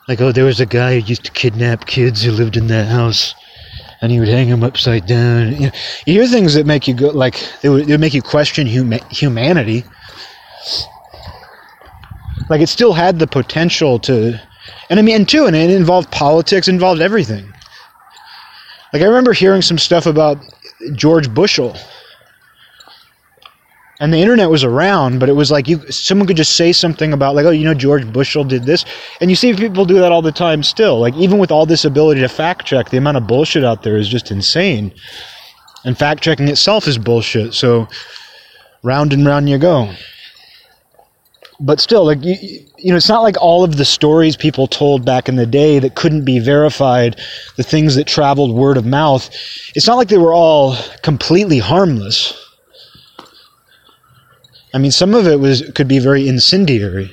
[0.07, 2.87] Like, oh, there was a guy who used to kidnap kids who lived in that
[2.87, 3.35] house
[4.01, 5.53] and he would hang him upside down.
[5.53, 5.71] You, know,
[6.05, 8.67] you hear things that make you go like they would, they would make you question
[8.67, 9.83] huma- humanity.
[12.49, 14.39] Like it still had the potential to,
[14.89, 17.53] and I mean, and too, and it involved politics, involved everything.
[18.91, 20.37] Like I remember hearing some stuff about
[20.95, 21.77] George Bushell
[23.99, 27.13] and the internet was around, but it was like you someone could just say something
[27.13, 28.85] about like, oh, you know, George Bushell did this,
[29.21, 30.99] and you see people do that all the time still.
[30.99, 33.97] Like even with all this ability to fact check, the amount of bullshit out there
[33.97, 34.93] is just insane,
[35.85, 37.53] and fact checking itself is bullshit.
[37.53, 37.87] So
[38.83, 39.93] round and round you go.
[41.59, 42.35] but still, like you,
[42.77, 45.79] you know, it's not like all of the stories people told back in the day
[45.79, 47.19] that couldn't be verified,
[47.57, 49.29] the things that traveled word of mouth.
[49.75, 52.33] It's not like they were all completely harmless.
[54.73, 57.11] I mean, some of it was could be very incendiary.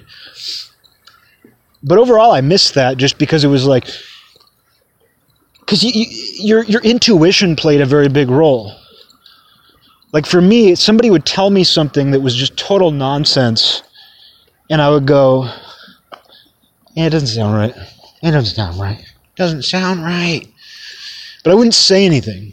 [1.83, 3.89] But overall, I missed that just because it was like,
[5.61, 6.07] because you, you,
[6.39, 8.75] your your intuition played a very big role.
[10.13, 13.83] Like for me, somebody would tell me something that was just total nonsense,
[14.69, 15.51] and I would go,
[16.95, 17.75] "Yeah, it doesn't sound right.
[18.23, 18.99] It doesn't sound right.
[18.99, 20.47] It doesn't sound right."
[21.43, 22.53] But I wouldn't say anything.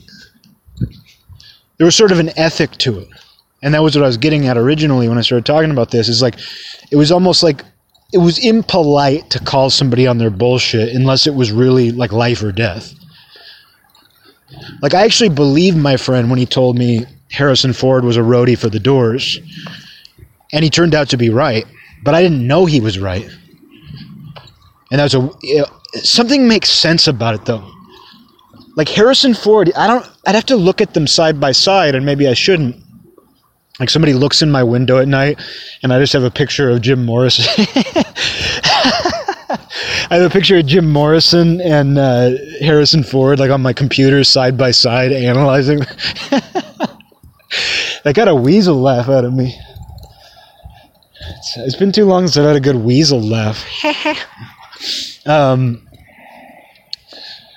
[1.78, 3.10] There was sort of an ethic to it
[3.64, 6.10] and that was what I was getting at originally when I started talking about this.
[6.10, 6.36] Is like,
[6.92, 7.64] it was almost like
[8.12, 12.44] it was impolite to call somebody on their bullshit unless it was really like life
[12.44, 12.94] or death.
[14.82, 18.58] Like I actually believed my friend when he told me Harrison Ford was a roadie
[18.58, 19.40] for the Doors,
[20.52, 21.66] and he turned out to be right.
[22.04, 23.28] But I didn't know he was right,
[24.92, 25.66] and that was a
[26.00, 27.66] something makes sense about it though.
[28.76, 30.06] Like Harrison Ford, I don't.
[30.28, 32.84] I'd have to look at them side by side, and maybe I shouldn't
[33.80, 35.40] like somebody looks in my window at night
[35.82, 37.46] and I just have a picture of Jim Morrison.
[40.10, 44.24] I have a picture of Jim Morrison and uh, Harrison Ford like on my computer
[44.24, 45.80] side by side analyzing.
[48.04, 49.60] that got a weasel laugh out of me.
[51.38, 53.66] It's, it's been too long since I've had a good weasel laugh.
[55.26, 55.88] um,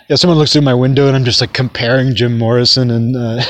[0.08, 3.42] yeah, someone looks through my window and I'm just like comparing Jim Morrison and uh,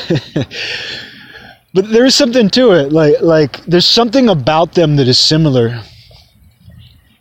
[1.76, 2.90] but there is something to it.
[2.90, 5.78] Like like there's something about them that is similar.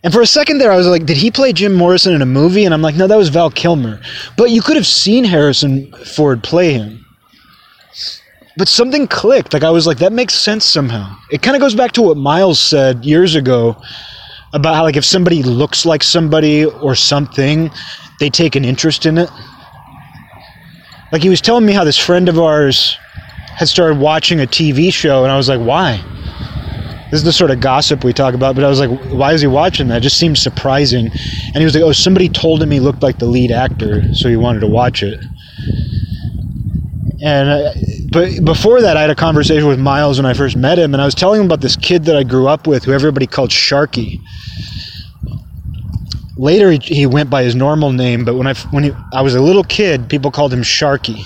[0.02, 2.26] And for a second there, I was like, did he play Jim Morrison in a
[2.26, 2.63] movie?
[2.63, 4.00] And I'm like, no, that was Val Kilmer.
[4.38, 7.06] But you could have seen Harrison Ford play him.
[8.58, 9.52] But something clicked.
[9.52, 11.13] Like I was like, that makes sense somehow.
[11.32, 13.76] It kind of goes back to what Miles said years ago
[14.54, 17.70] about how like if somebody looks like somebody or something,
[18.22, 19.30] they take an interest in it.
[21.12, 22.98] Like he was telling me how this friend of ours
[23.56, 26.04] had started watching a TV show, and I was like, why?
[27.12, 29.41] This is the sort of gossip we talk about, but I was like, why is
[29.41, 29.98] he watching that?
[29.98, 31.06] It just seems surprising.
[31.06, 34.28] And he was like, oh, somebody told him he looked like the lead actor, so
[34.28, 35.24] he wanted to watch it.
[37.24, 37.74] And uh,
[38.12, 41.02] but before that, I had a conversation with Miles when I first met him, and
[41.02, 43.52] I was telling him about this kid that I grew up with, who everybody called
[43.52, 44.20] Sharky.
[46.38, 49.36] Later, he, he went by his normal name, but when I when he, I was
[49.36, 51.24] a little kid, people called him Sharky.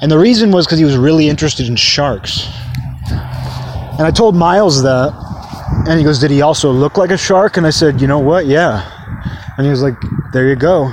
[0.00, 2.46] And the reason was because he was really interested in sharks.
[3.10, 5.12] And I told Miles that,
[5.88, 7.56] and he goes, Did he also look like a shark?
[7.56, 8.46] And I said, You know what?
[8.46, 8.88] Yeah.
[9.56, 9.96] And he was like,
[10.32, 10.92] There you go.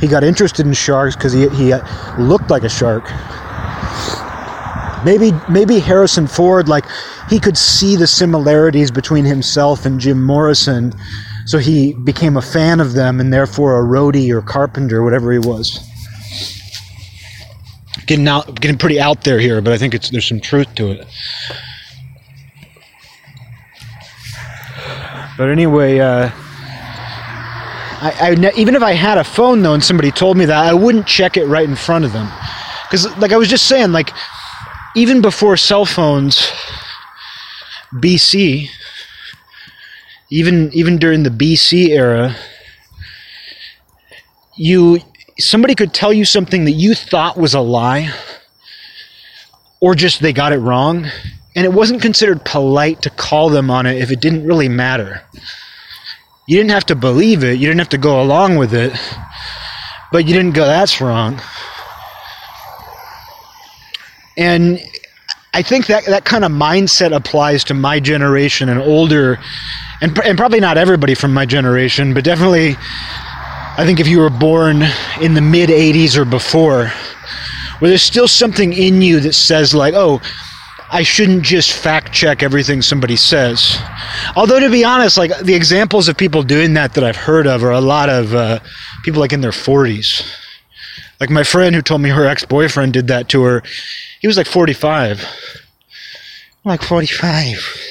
[0.00, 1.74] He got interested in sharks because he, he
[2.18, 3.04] looked like a shark.
[5.04, 6.84] Maybe maybe Harrison Ford, like
[7.28, 10.92] he could see the similarities between himself and Jim Morrison,
[11.44, 15.38] so he became a fan of them and therefore a roadie or carpenter, whatever he
[15.38, 15.88] was
[18.08, 20.90] getting out, getting pretty out there here, but I think it's there's some truth to
[20.90, 21.06] it.
[25.36, 26.30] But anyway, uh,
[28.00, 30.74] I, I, even if I had a phone though, and somebody told me that, I
[30.74, 32.28] wouldn't check it right in front of them,
[32.84, 34.10] because like I was just saying, like
[34.96, 36.50] even before cell phones,
[37.92, 38.68] BC,
[40.30, 42.34] even even during the BC era,
[44.56, 44.98] you
[45.38, 48.12] somebody could tell you something that you thought was a lie,
[49.80, 51.06] or just they got it wrong,
[51.54, 55.22] and it wasn't considered polite to call them on it if it didn't really matter.
[56.46, 58.92] You didn't have to believe it, you didn't have to go along with it,
[60.10, 61.40] but you didn't go, that's wrong.
[64.36, 64.80] And
[65.52, 69.38] I think that that kind of mindset applies to my generation and older,
[70.00, 72.76] and, and probably not everybody from my generation, but definitely
[73.78, 74.82] I think if you were born
[75.20, 76.88] in the mid 80s or before,
[77.78, 80.20] where there's still something in you that says, like, oh,
[80.90, 83.78] I shouldn't just fact check everything somebody says.
[84.34, 87.62] Although, to be honest, like the examples of people doing that that I've heard of
[87.62, 88.58] are a lot of uh,
[89.04, 90.28] people like in their 40s.
[91.20, 93.62] Like my friend who told me her ex boyfriend did that to her,
[94.20, 95.24] he was like 45.
[96.64, 97.88] I'm like 45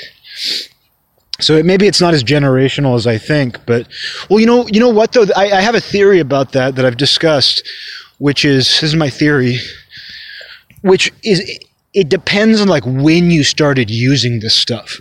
[1.39, 3.87] so it, maybe it's not as generational as I think, but
[4.29, 6.85] well, you know, you know what though, I, I have a theory about that that
[6.85, 7.67] I've discussed,
[8.17, 9.59] which is this is my theory,
[10.81, 11.59] which is
[11.93, 14.99] it depends on like when you started using this stuff.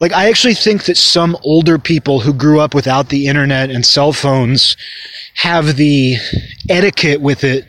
[0.00, 3.86] Like I actually think that some older people who grew up without the internet and
[3.86, 4.76] cell phones
[5.36, 6.16] have the
[6.68, 7.66] etiquette with it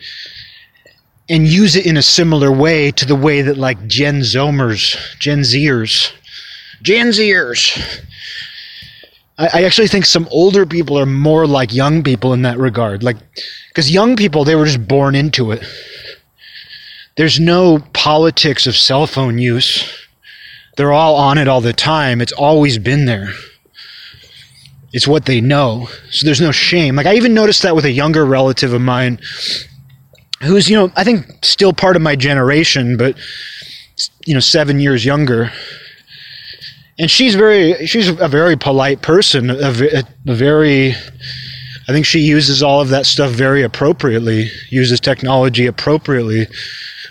[1.29, 5.39] and use it in a similar way to the way that like Gen Zomers, Gen
[5.39, 6.11] Zers
[6.81, 8.03] Gen Zers.
[9.37, 13.03] I, I actually think some older people are more like young people in that regard.
[13.03, 13.17] Like,
[13.69, 15.63] because young people, they were just born into it.
[17.17, 19.89] There's no politics of cell phone use.
[20.77, 22.21] They're all on it all the time.
[22.21, 23.29] It's always been there.
[24.91, 25.89] It's what they know.
[26.09, 26.95] So there's no shame.
[26.95, 29.19] Like, I even noticed that with a younger relative of mine
[30.41, 33.17] who's, you know, I think still part of my generation, but,
[34.25, 35.51] you know, seven years younger
[36.97, 40.91] and she's very she's a very polite person a, a, very
[41.87, 46.47] i think she uses all of that stuff very appropriately uses technology appropriately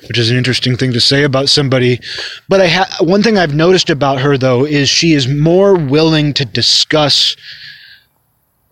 [0.09, 2.01] which is an interesting thing to say about somebody.
[2.49, 6.35] But i ha- one thing i've noticed about her though is she is more willing
[6.35, 7.37] to discuss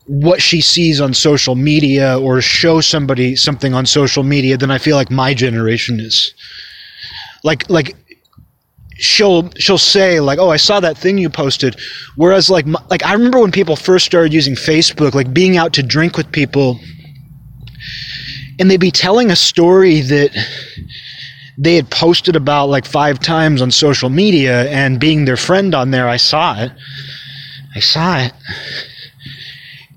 [0.06, 4.78] what she sees on social media or show somebody something on social media than i
[4.78, 6.34] feel like my generation is.
[7.44, 7.96] Like like
[9.02, 11.76] she'll she'll say like oh i saw that thing you posted.
[12.14, 15.82] Whereas like like i remember when people first started using facebook like being out to
[15.82, 16.78] drink with people
[18.58, 20.30] and they'd be telling a story that
[21.58, 25.90] they had posted about like five times on social media and being their friend on
[25.90, 26.72] there i saw it.
[27.74, 28.32] I saw it.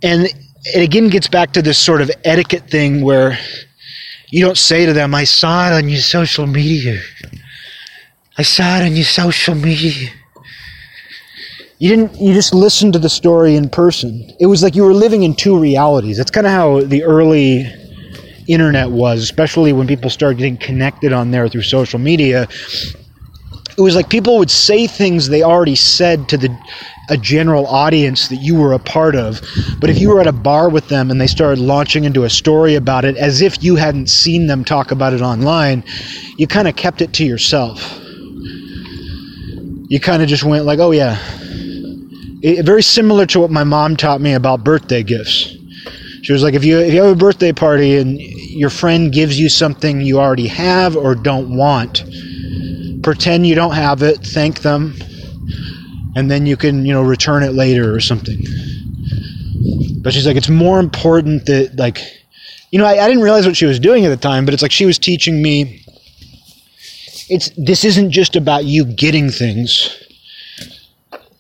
[0.02, 0.28] And
[0.64, 3.38] it again gets back to this sort of etiquette thing where
[4.30, 7.00] you don't say to them i saw it on your social media
[8.38, 10.10] I saw it on your social media.
[11.78, 14.30] You didn't you just listened to the story in person.
[14.40, 16.18] It was like you were living in two realities.
[16.18, 17.66] That's kind of how the early
[18.48, 22.48] internet was, especially when people started getting connected on there through social media.
[23.78, 26.58] It was like people would say things they already said to the
[27.10, 29.42] a general audience that you were a part of.
[29.80, 32.30] But if you were at a bar with them and they started launching into a
[32.30, 35.84] story about it as if you hadn't seen them talk about it online,
[36.38, 38.02] you kind of kept it to yourself
[39.88, 41.18] you kind of just went like, oh yeah.
[42.42, 45.56] It, very similar to what my mom taught me about birthday gifts.
[46.22, 49.40] She was like, if you if you have a birthday party and your friend gives
[49.40, 52.04] you something you already have or don't want,
[53.04, 54.96] pretend you don't have it, thank them,
[56.16, 58.38] and then you can you know return it later or something.
[60.02, 62.00] But she's like, it's more important that like,
[62.72, 64.64] you know, I, I didn't realize what she was doing at the time, but it's
[64.64, 65.85] like she was teaching me
[67.30, 70.02] it's this isn't just about you getting things.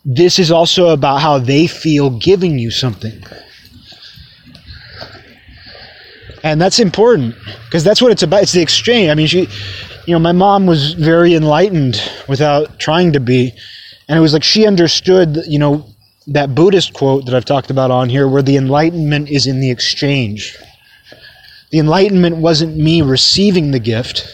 [0.03, 3.23] This is also about how they feel giving you something.
[6.43, 8.43] And that's important because that's what it's about.
[8.43, 9.09] It's the exchange.
[9.09, 9.47] I mean, she,
[10.05, 13.51] you know, my mom was very enlightened without trying to be.
[14.07, 15.87] And it was like she understood, you know,
[16.27, 19.71] that Buddhist quote that I've talked about on here, where the enlightenment is in the
[19.71, 20.55] exchange.
[21.71, 24.27] The enlightenment wasn't me receiving the gift,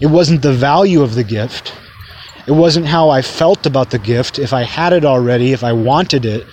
[0.00, 1.72] it wasn't the value of the gift.
[2.46, 5.72] It wasn't how I felt about the gift, if I had it already, if I
[5.72, 6.46] wanted it.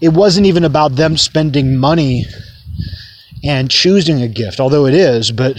[0.00, 2.24] It wasn't even about them spending money
[3.44, 5.56] and choosing a gift, although it is, but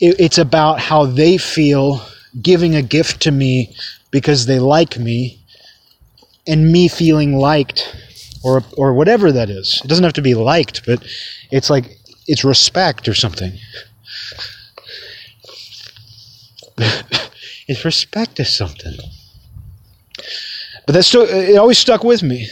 [0.00, 2.02] it, it's about how they feel
[2.40, 3.74] giving a gift to me
[4.10, 5.38] because they like me
[6.46, 7.96] and me feeling liked
[8.42, 9.80] or or whatever that is.
[9.84, 11.04] It doesn't have to be liked, but
[11.50, 13.52] it's like it's respect or something.
[17.68, 18.94] is respect is something.
[20.86, 22.48] But that's still, it always stuck with me.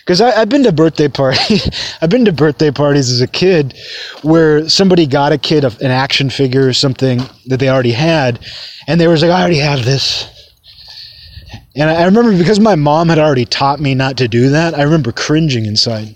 [0.00, 1.70] Because I've been to birthday parties.
[2.02, 3.74] I've been to birthday parties as a kid
[4.22, 8.44] where somebody got a kid an action figure or something that they already had,
[8.88, 10.26] and they was like, "I already have this."
[11.76, 14.76] And I remember because my mom had already taught me not to do that.
[14.76, 16.14] I remember cringing inside.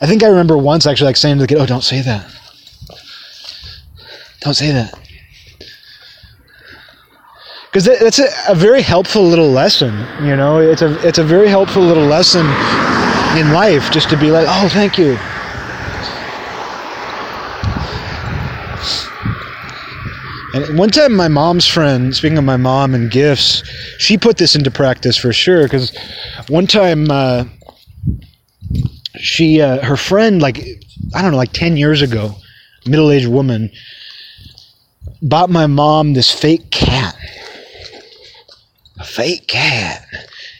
[0.00, 2.24] I think I remember once actually like saying to the kid, "Oh, don't say that.
[4.40, 4.94] Don't say that."
[7.74, 9.92] Because that's a, a, very helpful little lesson.
[10.24, 12.46] You know, it's a it's a very helpful little lesson
[13.36, 15.18] in life just to be like, oh, thank you.
[20.54, 23.68] And one time, my mom's friend, speaking of my mom and gifts,
[23.98, 25.64] she put this into practice for sure.
[25.64, 25.92] Because
[26.46, 27.44] one time, uh,
[29.16, 30.60] she, uh, her friend, like,
[31.12, 32.36] I don't know, like 10 years ago,
[32.86, 33.72] middle aged woman,
[35.20, 37.16] bought my mom this fake cat
[39.04, 40.06] fake cat.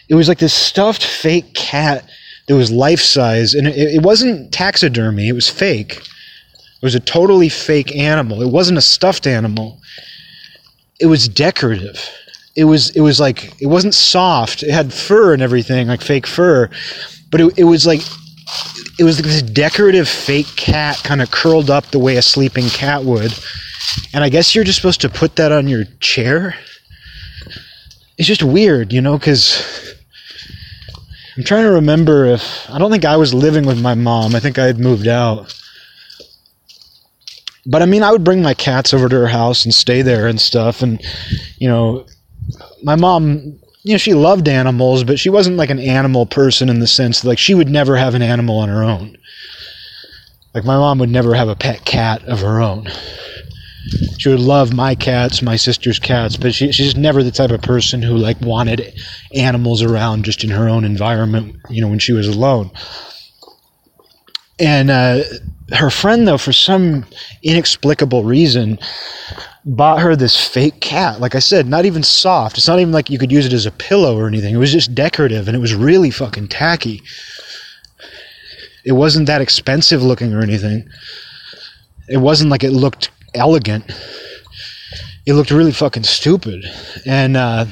[0.09, 2.09] It was like this stuffed fake cat
[2.47, 5.29] that was life size, and it, it wasn't taxidermy.
[5.29, 5.97] It was fake.
[5.97, 8.43] It was a totally fake animal.
[8.43, 9.81] It wasn't a stuffed animal.
[11.01, 12.11] It was decorative.
[12.57, 14.63] It was it was like it wasn't soft.
[14.63, 16.69] It had fur and everything, like fake fur,
[17.31, 18.01] but it, it was like
[18.99, 23.03] it was this decorative fake cat kind of curled up the way a sleeping cat
[23.03, 23.33] would.
[24.13, 26.55] And I guess you're just supposed to put that on your chair
[28.17, 29.95] it's just weird, you know, because
[31.37, 34.35] I'm trying to remember if I don't think I was living with my mom.
[34.35, 35.53] I think I had moved out.
[37.67, 40.29] But I mean, I would bring my cats over to her house and stay there
[40.29, 40.83] and stuff.
[40.83, 41.01] And,
[41.59, 42.07] you know,
[42.83, 46.81] my mom, you know, she loved animals, but she wasn't like an animal person in
[46.81, 49.17] the sense that, like, she would never have an animal on her own.
[50.55, 52.87] Like, my mom would never have a pet cat of her own.
[54.19, 57.61] She would love my cats, my sister's cats, but she, she's never the type of
[57.63, 58.95] person who, like, wanted
[59.35, 62.71] animals around just in her own environment, you know, when she was alone.
[64.59, 65.23] And, uh,
[65.73, 67.07] her friend though for some
[67.43, 68.79] inexplicable reason
[69.65, 71.21] bought her this fake cat.
[71.21, 72.59] Like i said not even soft.
[72.59, 74.55] It's not even like you could use it as a pillow or anything.
[74.55, 77.03] It was just decorative and it was really fucking tacky.
[78.85, 80.87] It wasn't that expensive looking or anything.
[82.09, 83.85] It wasn't like it looked elegant.
[85.27, 86.65] It looked really fucking stupid.
[87.07, 87.67] And uh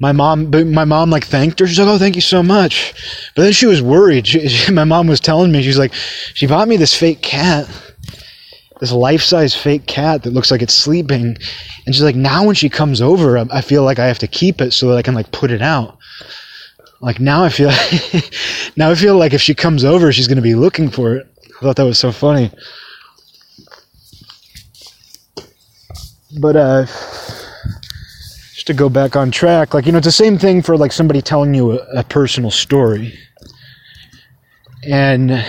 [0.00, 1.66] my mom my mom like thanked her.
[1.66, 2.94] She's like oh thank you so much.
[3.36, 4.26] But then she was worried.
[4.32, 7.68] She, she, my mom was telling me she's like she bought me this fake cat
[8.80, 11.36] this life-size fake cat that looks like it's sleeping.
[11.86, 14.60] And she's like now when she comes over i feel like i have to keep
[14.60, 15.98] it so that i can like put it out.
[17.00, 17.70] Like now i feel
[18.76, 21.28] now i feel like if she comes over she's to be looking for it.
[21.58, 22.50] I thought that was so funny
[26.40, 26.86] but uh
[28.62, 30.92] just to go back on track, like, you know, it's the same thing for like
[30.92, 33.12] somebody telling you a, a personal story.
[34.88, 35.44] And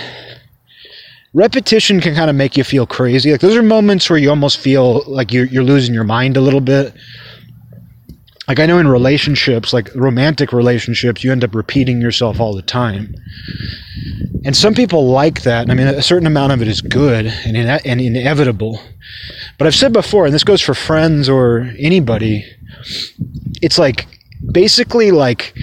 [1.32, 3.30] repetition can kind of make you feel crazy.
[3.30, 6.40] Like those are moments where you almost feel like you're, you're losing your mind a
[6.40, 6.92] little bit.
[8.46, 12.62] Like I know in relationships, like romantic relationships, you end up repeating yourself all the
[12.62, 13.14] time.
[14.44, 15.70] And some people like that.
[15.70, 18.80] I mean, a certain amount of it is good and, ine- and inevitable.
[19.56, 22.44] But I've said before, and this goes for friends or anybody,
[23.62, 24.06] it's like
[24.52, 25.56] basically like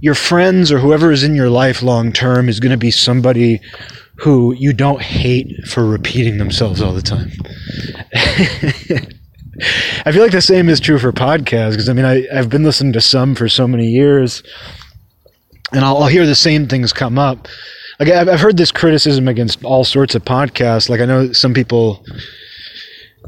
[0.00, 3.60] your friends or whoever is in your life long term is going to be somebody
[4.16, 7.30] who you don't hate for repeating themselves all the time.
[10.04, 12.64] I feel like the same is true for podcasts because I mean I, I've been
[12.64, 14.42] listening to some for so many years,
[15.72, 17.48] and I'll, I'll hear the same things come up.
[18.00, 20.88] Like I've, I've heard this criticism against all sorts of podcasts.
[20.88, 22.04] Like I know some people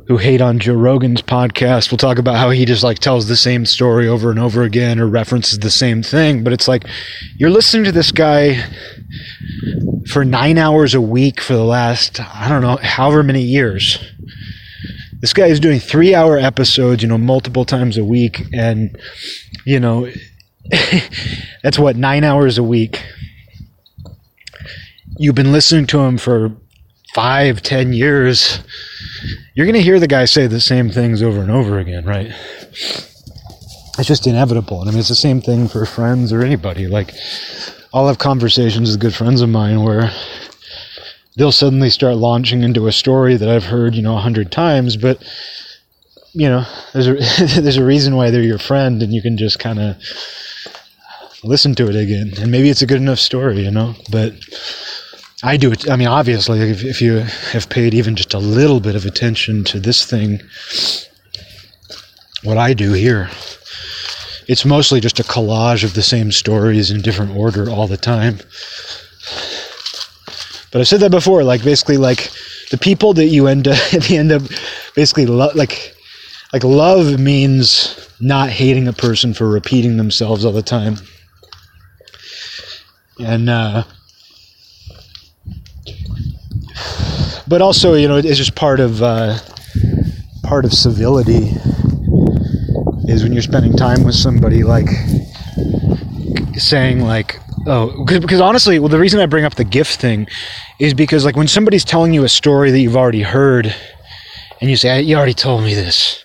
[0.09, 3.37] who hate on Joe Rogan's podcast will talk about how he just like tells the
[3.37, 6.45] same story over and over again or references the same thing.
[6.45, 6.87] But it's like
[7.37, 8.64] you're listening to this guy
[10.09, 13.99] for nine hours a week for the last, I don't know, however many years.
[15.21, 18.43] This guy is doing three hour episodes, you know, multiple times a week.
[18.53, 18.99] And,
[19.64, 20.11] you know,
[21.62, 23.05] that's what, nine hours a week.
[25.19, 26.57] You've been listening to him for
[27.14, 28.61] five, ten years
[29.57, 32.31] you're going to hear the guy say the same things over and over again, right?
[33.99, 34.81] It's just inevitable.
[34.81, 36.87] And I mean, it's the same thing for friends or anybody.
[36.87, 37.14] Like,
[37.95, 40.12] I'll have conversations with good friends of mine where
[41.37, 44.97] they'll suddenly start launching into a story that I've heard, you know, a hundred times,
[44.97, 45.22] but
[46.32, 47.14] you know, there's a
[47.61, 49.97] there's a reason why they're your friend, and you can just kind of
[51.45, 53.95] listen to it again, and maybe it's a good enough story, you know.
[54.11, 54.34] But
[55.43, 55.89] I do it.
[55.89, 57.16] I mean, obviously, if, if you
[57.53, 60.41] have paid even just a little bit of attention to this thing,
[62.43, 63.30] what I do here,
[64.49, 68.41] it's mostly just a collage of the same stories in different order all the time.
[70.77, 71.43] But I've said that before.
[71.43, 72.31] Like basically, like
[72.70, 74.51] the people that you end up at the end of
[74.95, 75.97] basically lo- like
[76.53, 80.97] like love means not hating a person for repeating themselves all the time.
[83.18, 83.85] And uh,
[87.49, 89.39] but also you know it's just part of uh,
[90.43, 91.53] part of civility
[93.09, 94.91] is when you're spending time with somebody like
[96.59, 100.27] saying like oh because, honestly well the reason i bring up the gift thing
[100.79, 103.75] is because like when somebody's telling you a story that you've already heard
[104.61, 106.25] and you say you already told me this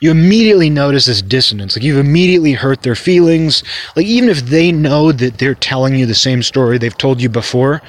[0.00, 3.62] you immediately notice this dissonance like you've immediately hurt their feelings
[3.96, 7.28] like even if they know that they're telling you the same story they've told you
[7.28, 7.80] before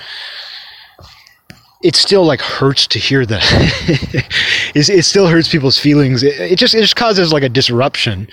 [1.84, 3.43] it still like hurts to hear that.
[4.76, 6.22] it, it, still hurts people's feelings.
[6.22, 8.28] It, it, just it just causes like a disruption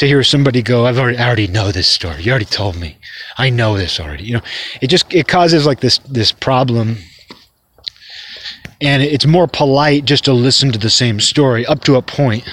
[0.00, 2.22] to hear somebody go, "I've already I already know this story.
[2.22, 2.96] You already told me.
[3.36, 4.42] I know this already." You know,
[4.80, 6.98] it just it causes like this this problem.
[8.80, 12.44] And it's more polite just to listen to the same story up to a point.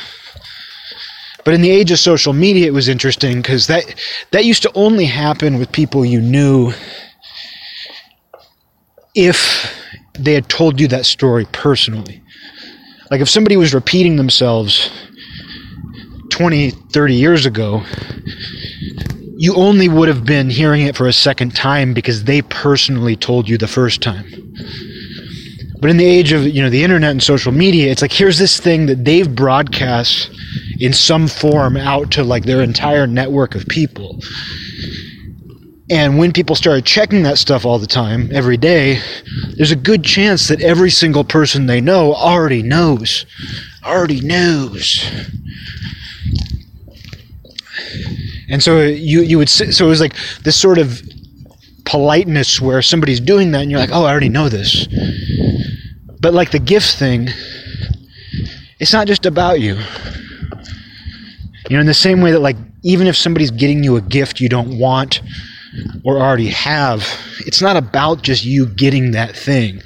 [1.45, 3.95] But in the age of social media, it was interesting because that
[4.31, 6.73] that used to only happen with people you knew
[9.15, 9.73] if
[10.19, 12.21] they had told you that story personally.
[13.09, 14.89] Like if somebody was repeating themselves
[16.37, 17.83] 20, 30 years ago,
[19.37, 23.49] you only would have been hearing it for a second time because they personally told
[23.49, 24.25] you the first time.
[25.79, 28.37] But in the age of you know the internet and social media, it's like here's
[28.37, 30.29] this thing that they've broadcast
[30.79, 34.19] in some form out to like their entire network of people.
[35.89, 38.99] And when people started checking that stuff all the time, every day,
[39.55, 43.25] there's a good chance that every single person they know already knows.
[43.83, 45.03] Already knows.
[48.49, 51.01] And so you you would so it was like this sort of
[51.85, 54.87] politeness where somebody's doing that and you're like, "Oh, I already know this."
[56.19, 57.29] But like the gift thing,
[58.79, 59.77] it's not just about you.
[61.69, 64.39] You know, in the same way that like even if somebody's getting you a gift
[64.39, 65.21] you don't want
[66.03, 67.05] or already have,
[67.45, 69.81] it's not about just you getting that thing.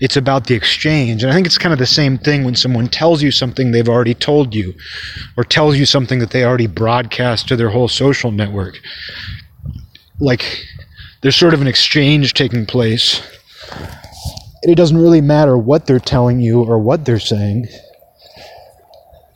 [0.00, 1.22] It's about the exchange.
[1.22, 3.88] And I think it's kind of the same thing when someone tells you something they've
[3.88, 4.74] already told you
[5.36, 8.80] or tells you something that they already broadcast to their whole social network.
[10.20, 10.64] Like
[11.22, 13.20] there's sort of an exchange taking place.
[14.62, 17.66] And it doesn't really matter what they're telling you or what they're saying.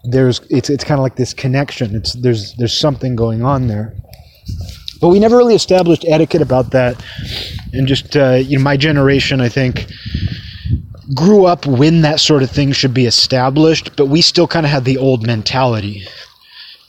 [0.04, 1.94] There's it's it's kind of like this connection.
[1.94, 3.94] It's there's there's something going on there.
[5.00, 7.02] But we never really established etiquette about that.
[7.72, 9.86] And just uh, you know, my generation, I think,
[11.14, 14.72] grew up when that sort of thing should be established, but we still kind of
[14.72, 16.02] had the old mentality.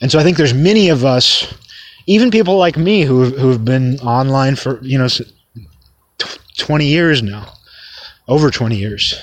[0.00, 1.52] And so I think there's many of us,
[2.06, 5.08] even people like me who who've been online for you know
[6.56, 7.52] 20 years now,
[8.28, 9.18] over 20 years.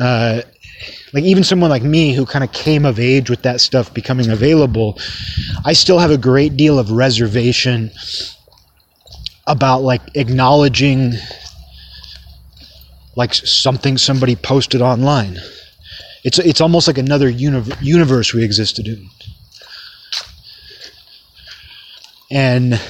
[0.00, 0.42] Uh,
[1.12, 4.30] like even someone like me who kind of came of age with that stuff becoming
[4.30, 4.98] available,
[5.64, 7.90] I still have a great deal of reservation
[9.46, 11.14] about like acknowledging
[13.16, 15.38] like something somebody posted online.
[16.22, 19.08] It's it's almost like another univ- universe we existed in.
[22.30, 22.80] And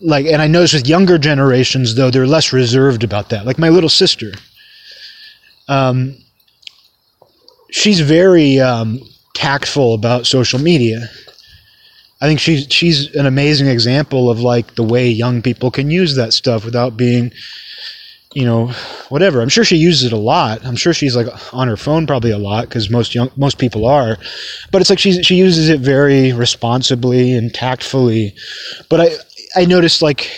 [0.00, 3.46] like and I notice with younger generations though they're less reserved about that.
[3.46, 4.32] Like my little sister.
[5.68, 6.16] Um,
[7.70, 9.00] she's very um,
[9.34, 11.08] tactful about social media.
[12.20, 16.16] I think she's she's an amazing example of like the way young people can use
[16.16, 17.32] that stuff without being,
[18.34, 18.68] you know,
[19.08, 19.40] whatever.
[19.40, 20.64] I'm sure she uses it a lot.
[20.64, 23.86] I'm sure she's like on her phone probably a lot because most young most people
[23.86, 24.18] are,
[24.70, 28.34] but it's like she she uses it very responsibly and tactfully.
[28.90, 29.10] But I
[29.56, 30.30] I noticed like,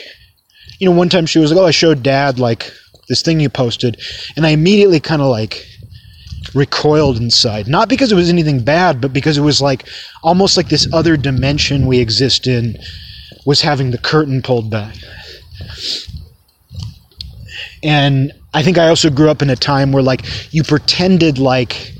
[0.78, 2.72] you know, one time she was like, oh, I showed dad like
[3.08, 4.00] this thing you posted,
[4.36, 5.66] and I immediately kind of like
[6.54, 7.68] recoiled inside.
[7.68, 9.88] Not because it was anything bad, but because it was like
[10.22, 12.76] almost like this other dimension we exist in
[13.44, 14.94] was having the curtain pulled back.
[17.82, 21.94] And I think I also grew up in a time where like you pretended like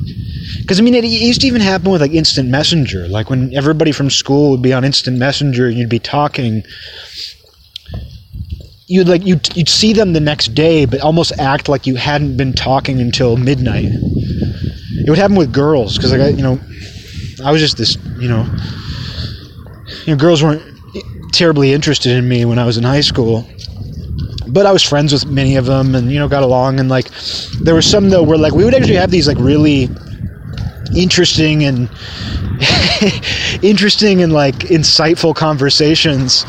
[0.59, 3.91] because I mean it, used to even happen with like instant messenger like when everybody
[3.91, 6.63] from school would be on instant messenger and you'd be talking
[8.87, 12.37] you'd like you'd, you'd see them the next day but almost act like you hadn't
[12.37, 13.91] been talking until midnight
[15.05, 16.61] it would happen with girls because like I, you know,
[17.45, 18.47] I was just this, you know,
[20.05, 20.63] you know, girls weren't
[21.33, 23.49] terribly interested in me when I was in high school,
[24.49, 26.79] but I was friends with many of them, and you know, got along.
[26.79, 27.11] And like,
[27.63, 29.89] there were some though where like we would actually have these like really
[30.95, 31.89] interesting and
[33.63, 36.45] interesting and like insightful conversations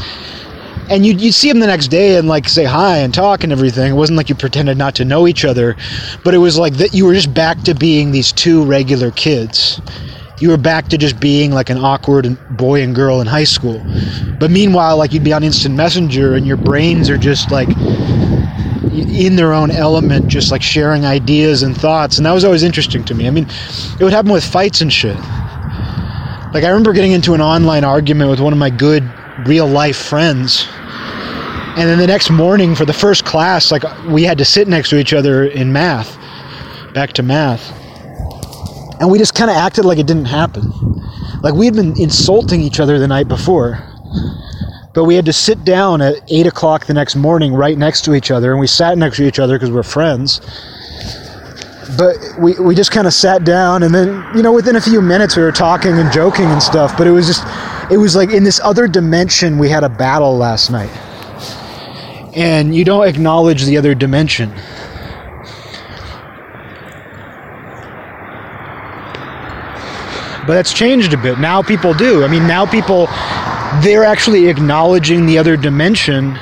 [0.89, 3.51] and you'd, you'd see him the next day and like say hi and talk and
[3.51, 3.91] everything.
[3.91, 5.75] It wasn't like you pretended not to know each other,
[6.23, 9.81] but it was like that you were just back to being these two regular kids.
[10.39, 13.81] You were back to just being like an awkward boy and girl in high school.
[14.39, 17.69] But meanwhile, like you'd be on instant messenger and your brains are just like
[18.93, 22.17] in their own element, just like sharing ideas and thoughts.
[22.17, 23.27] And that was always interesting to me.
[23.27, 23.47] I mean,
[23.99, 25.17] it would happen with fights and shit.
[26.53, 29.09] Like I remember getting into an online argument with one of my good
[29.45, 30.67] real life friends.
[31.75, 34.89] And then the next morning for the first class, like we had to sit next
[34.91, 36.17] to each other in math,
[36.93, 37.71] back to math.
[38.99, 40.71] And we just kind of acted like it didn't happen.
[41.41, 43.84] Like we had been insulting each other the night before.
[44.93, 48.13] But we had to sit down at 8 o'clock the next morning right next to
[48.13, 48.51] each other.
[48.51, 50.39] And we sat next to each other because we're friends.
[51.97, 53.81] But we, we just kind of sat down.
[53.81, 56.95] And then, you know, within a few minutes we were talking and joking and stuff.
[56.95, 57.43] But it was just
[57.93, 60.89] it was like in this other dimension we had a battle last night.
[62.35, 64.49] And you don't acknowledge the other dimension.
[70.47, 71.37] But that's changed a bit.
[71.37, 72.23] Now people do.
[72.23, 73.05] I mean now people
[73.83, 76.35] they're actually acknowledging the other dimension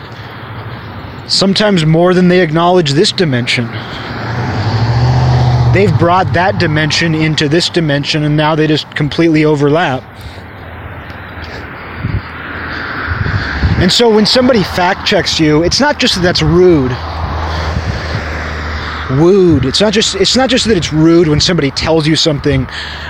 [1.28, 3.66] sometimes more than they acknowledge this dimension.
[5.74, 10.02] They've brought that dimension into this dimension and now they just completely overlap.
[13.82, 16.92] And so when somebody fact checks you, it's not just that that's rude.
[19.20, 19.66] Wooed.
[19.66, 22.68] It's not just it's not just that it's rude when somebody tells you something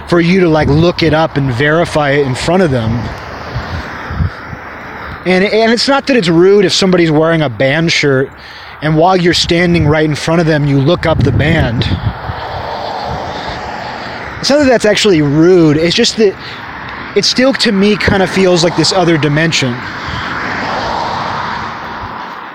[0.08, 2.90] for you to like look it up and verify it in front of them.
[5.28, 8.32] And and it's not that it's rude if somebody's wearing a band shirt
[8.82, 11.84] and while you're standing right in front of them you look up the band.
[14.40, 15.76] It's not that that's actually rude.
[15.76, 16.34] It's just that
[17.18, 19.76] it still to me kind of feels like this other dimension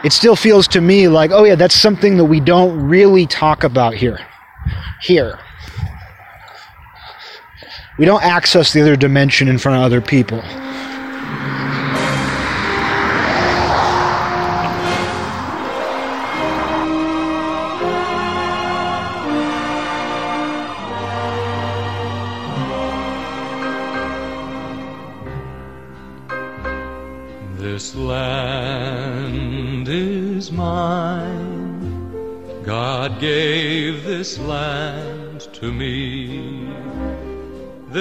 [0.05, 3.65] it still feels to me like, oh yeah, that's something that we don't really talk
[3.65, 4.19] about here.
[5.03, 5.39] Here.
[7.99, 10.43] We don't access the other dimension in front of other people.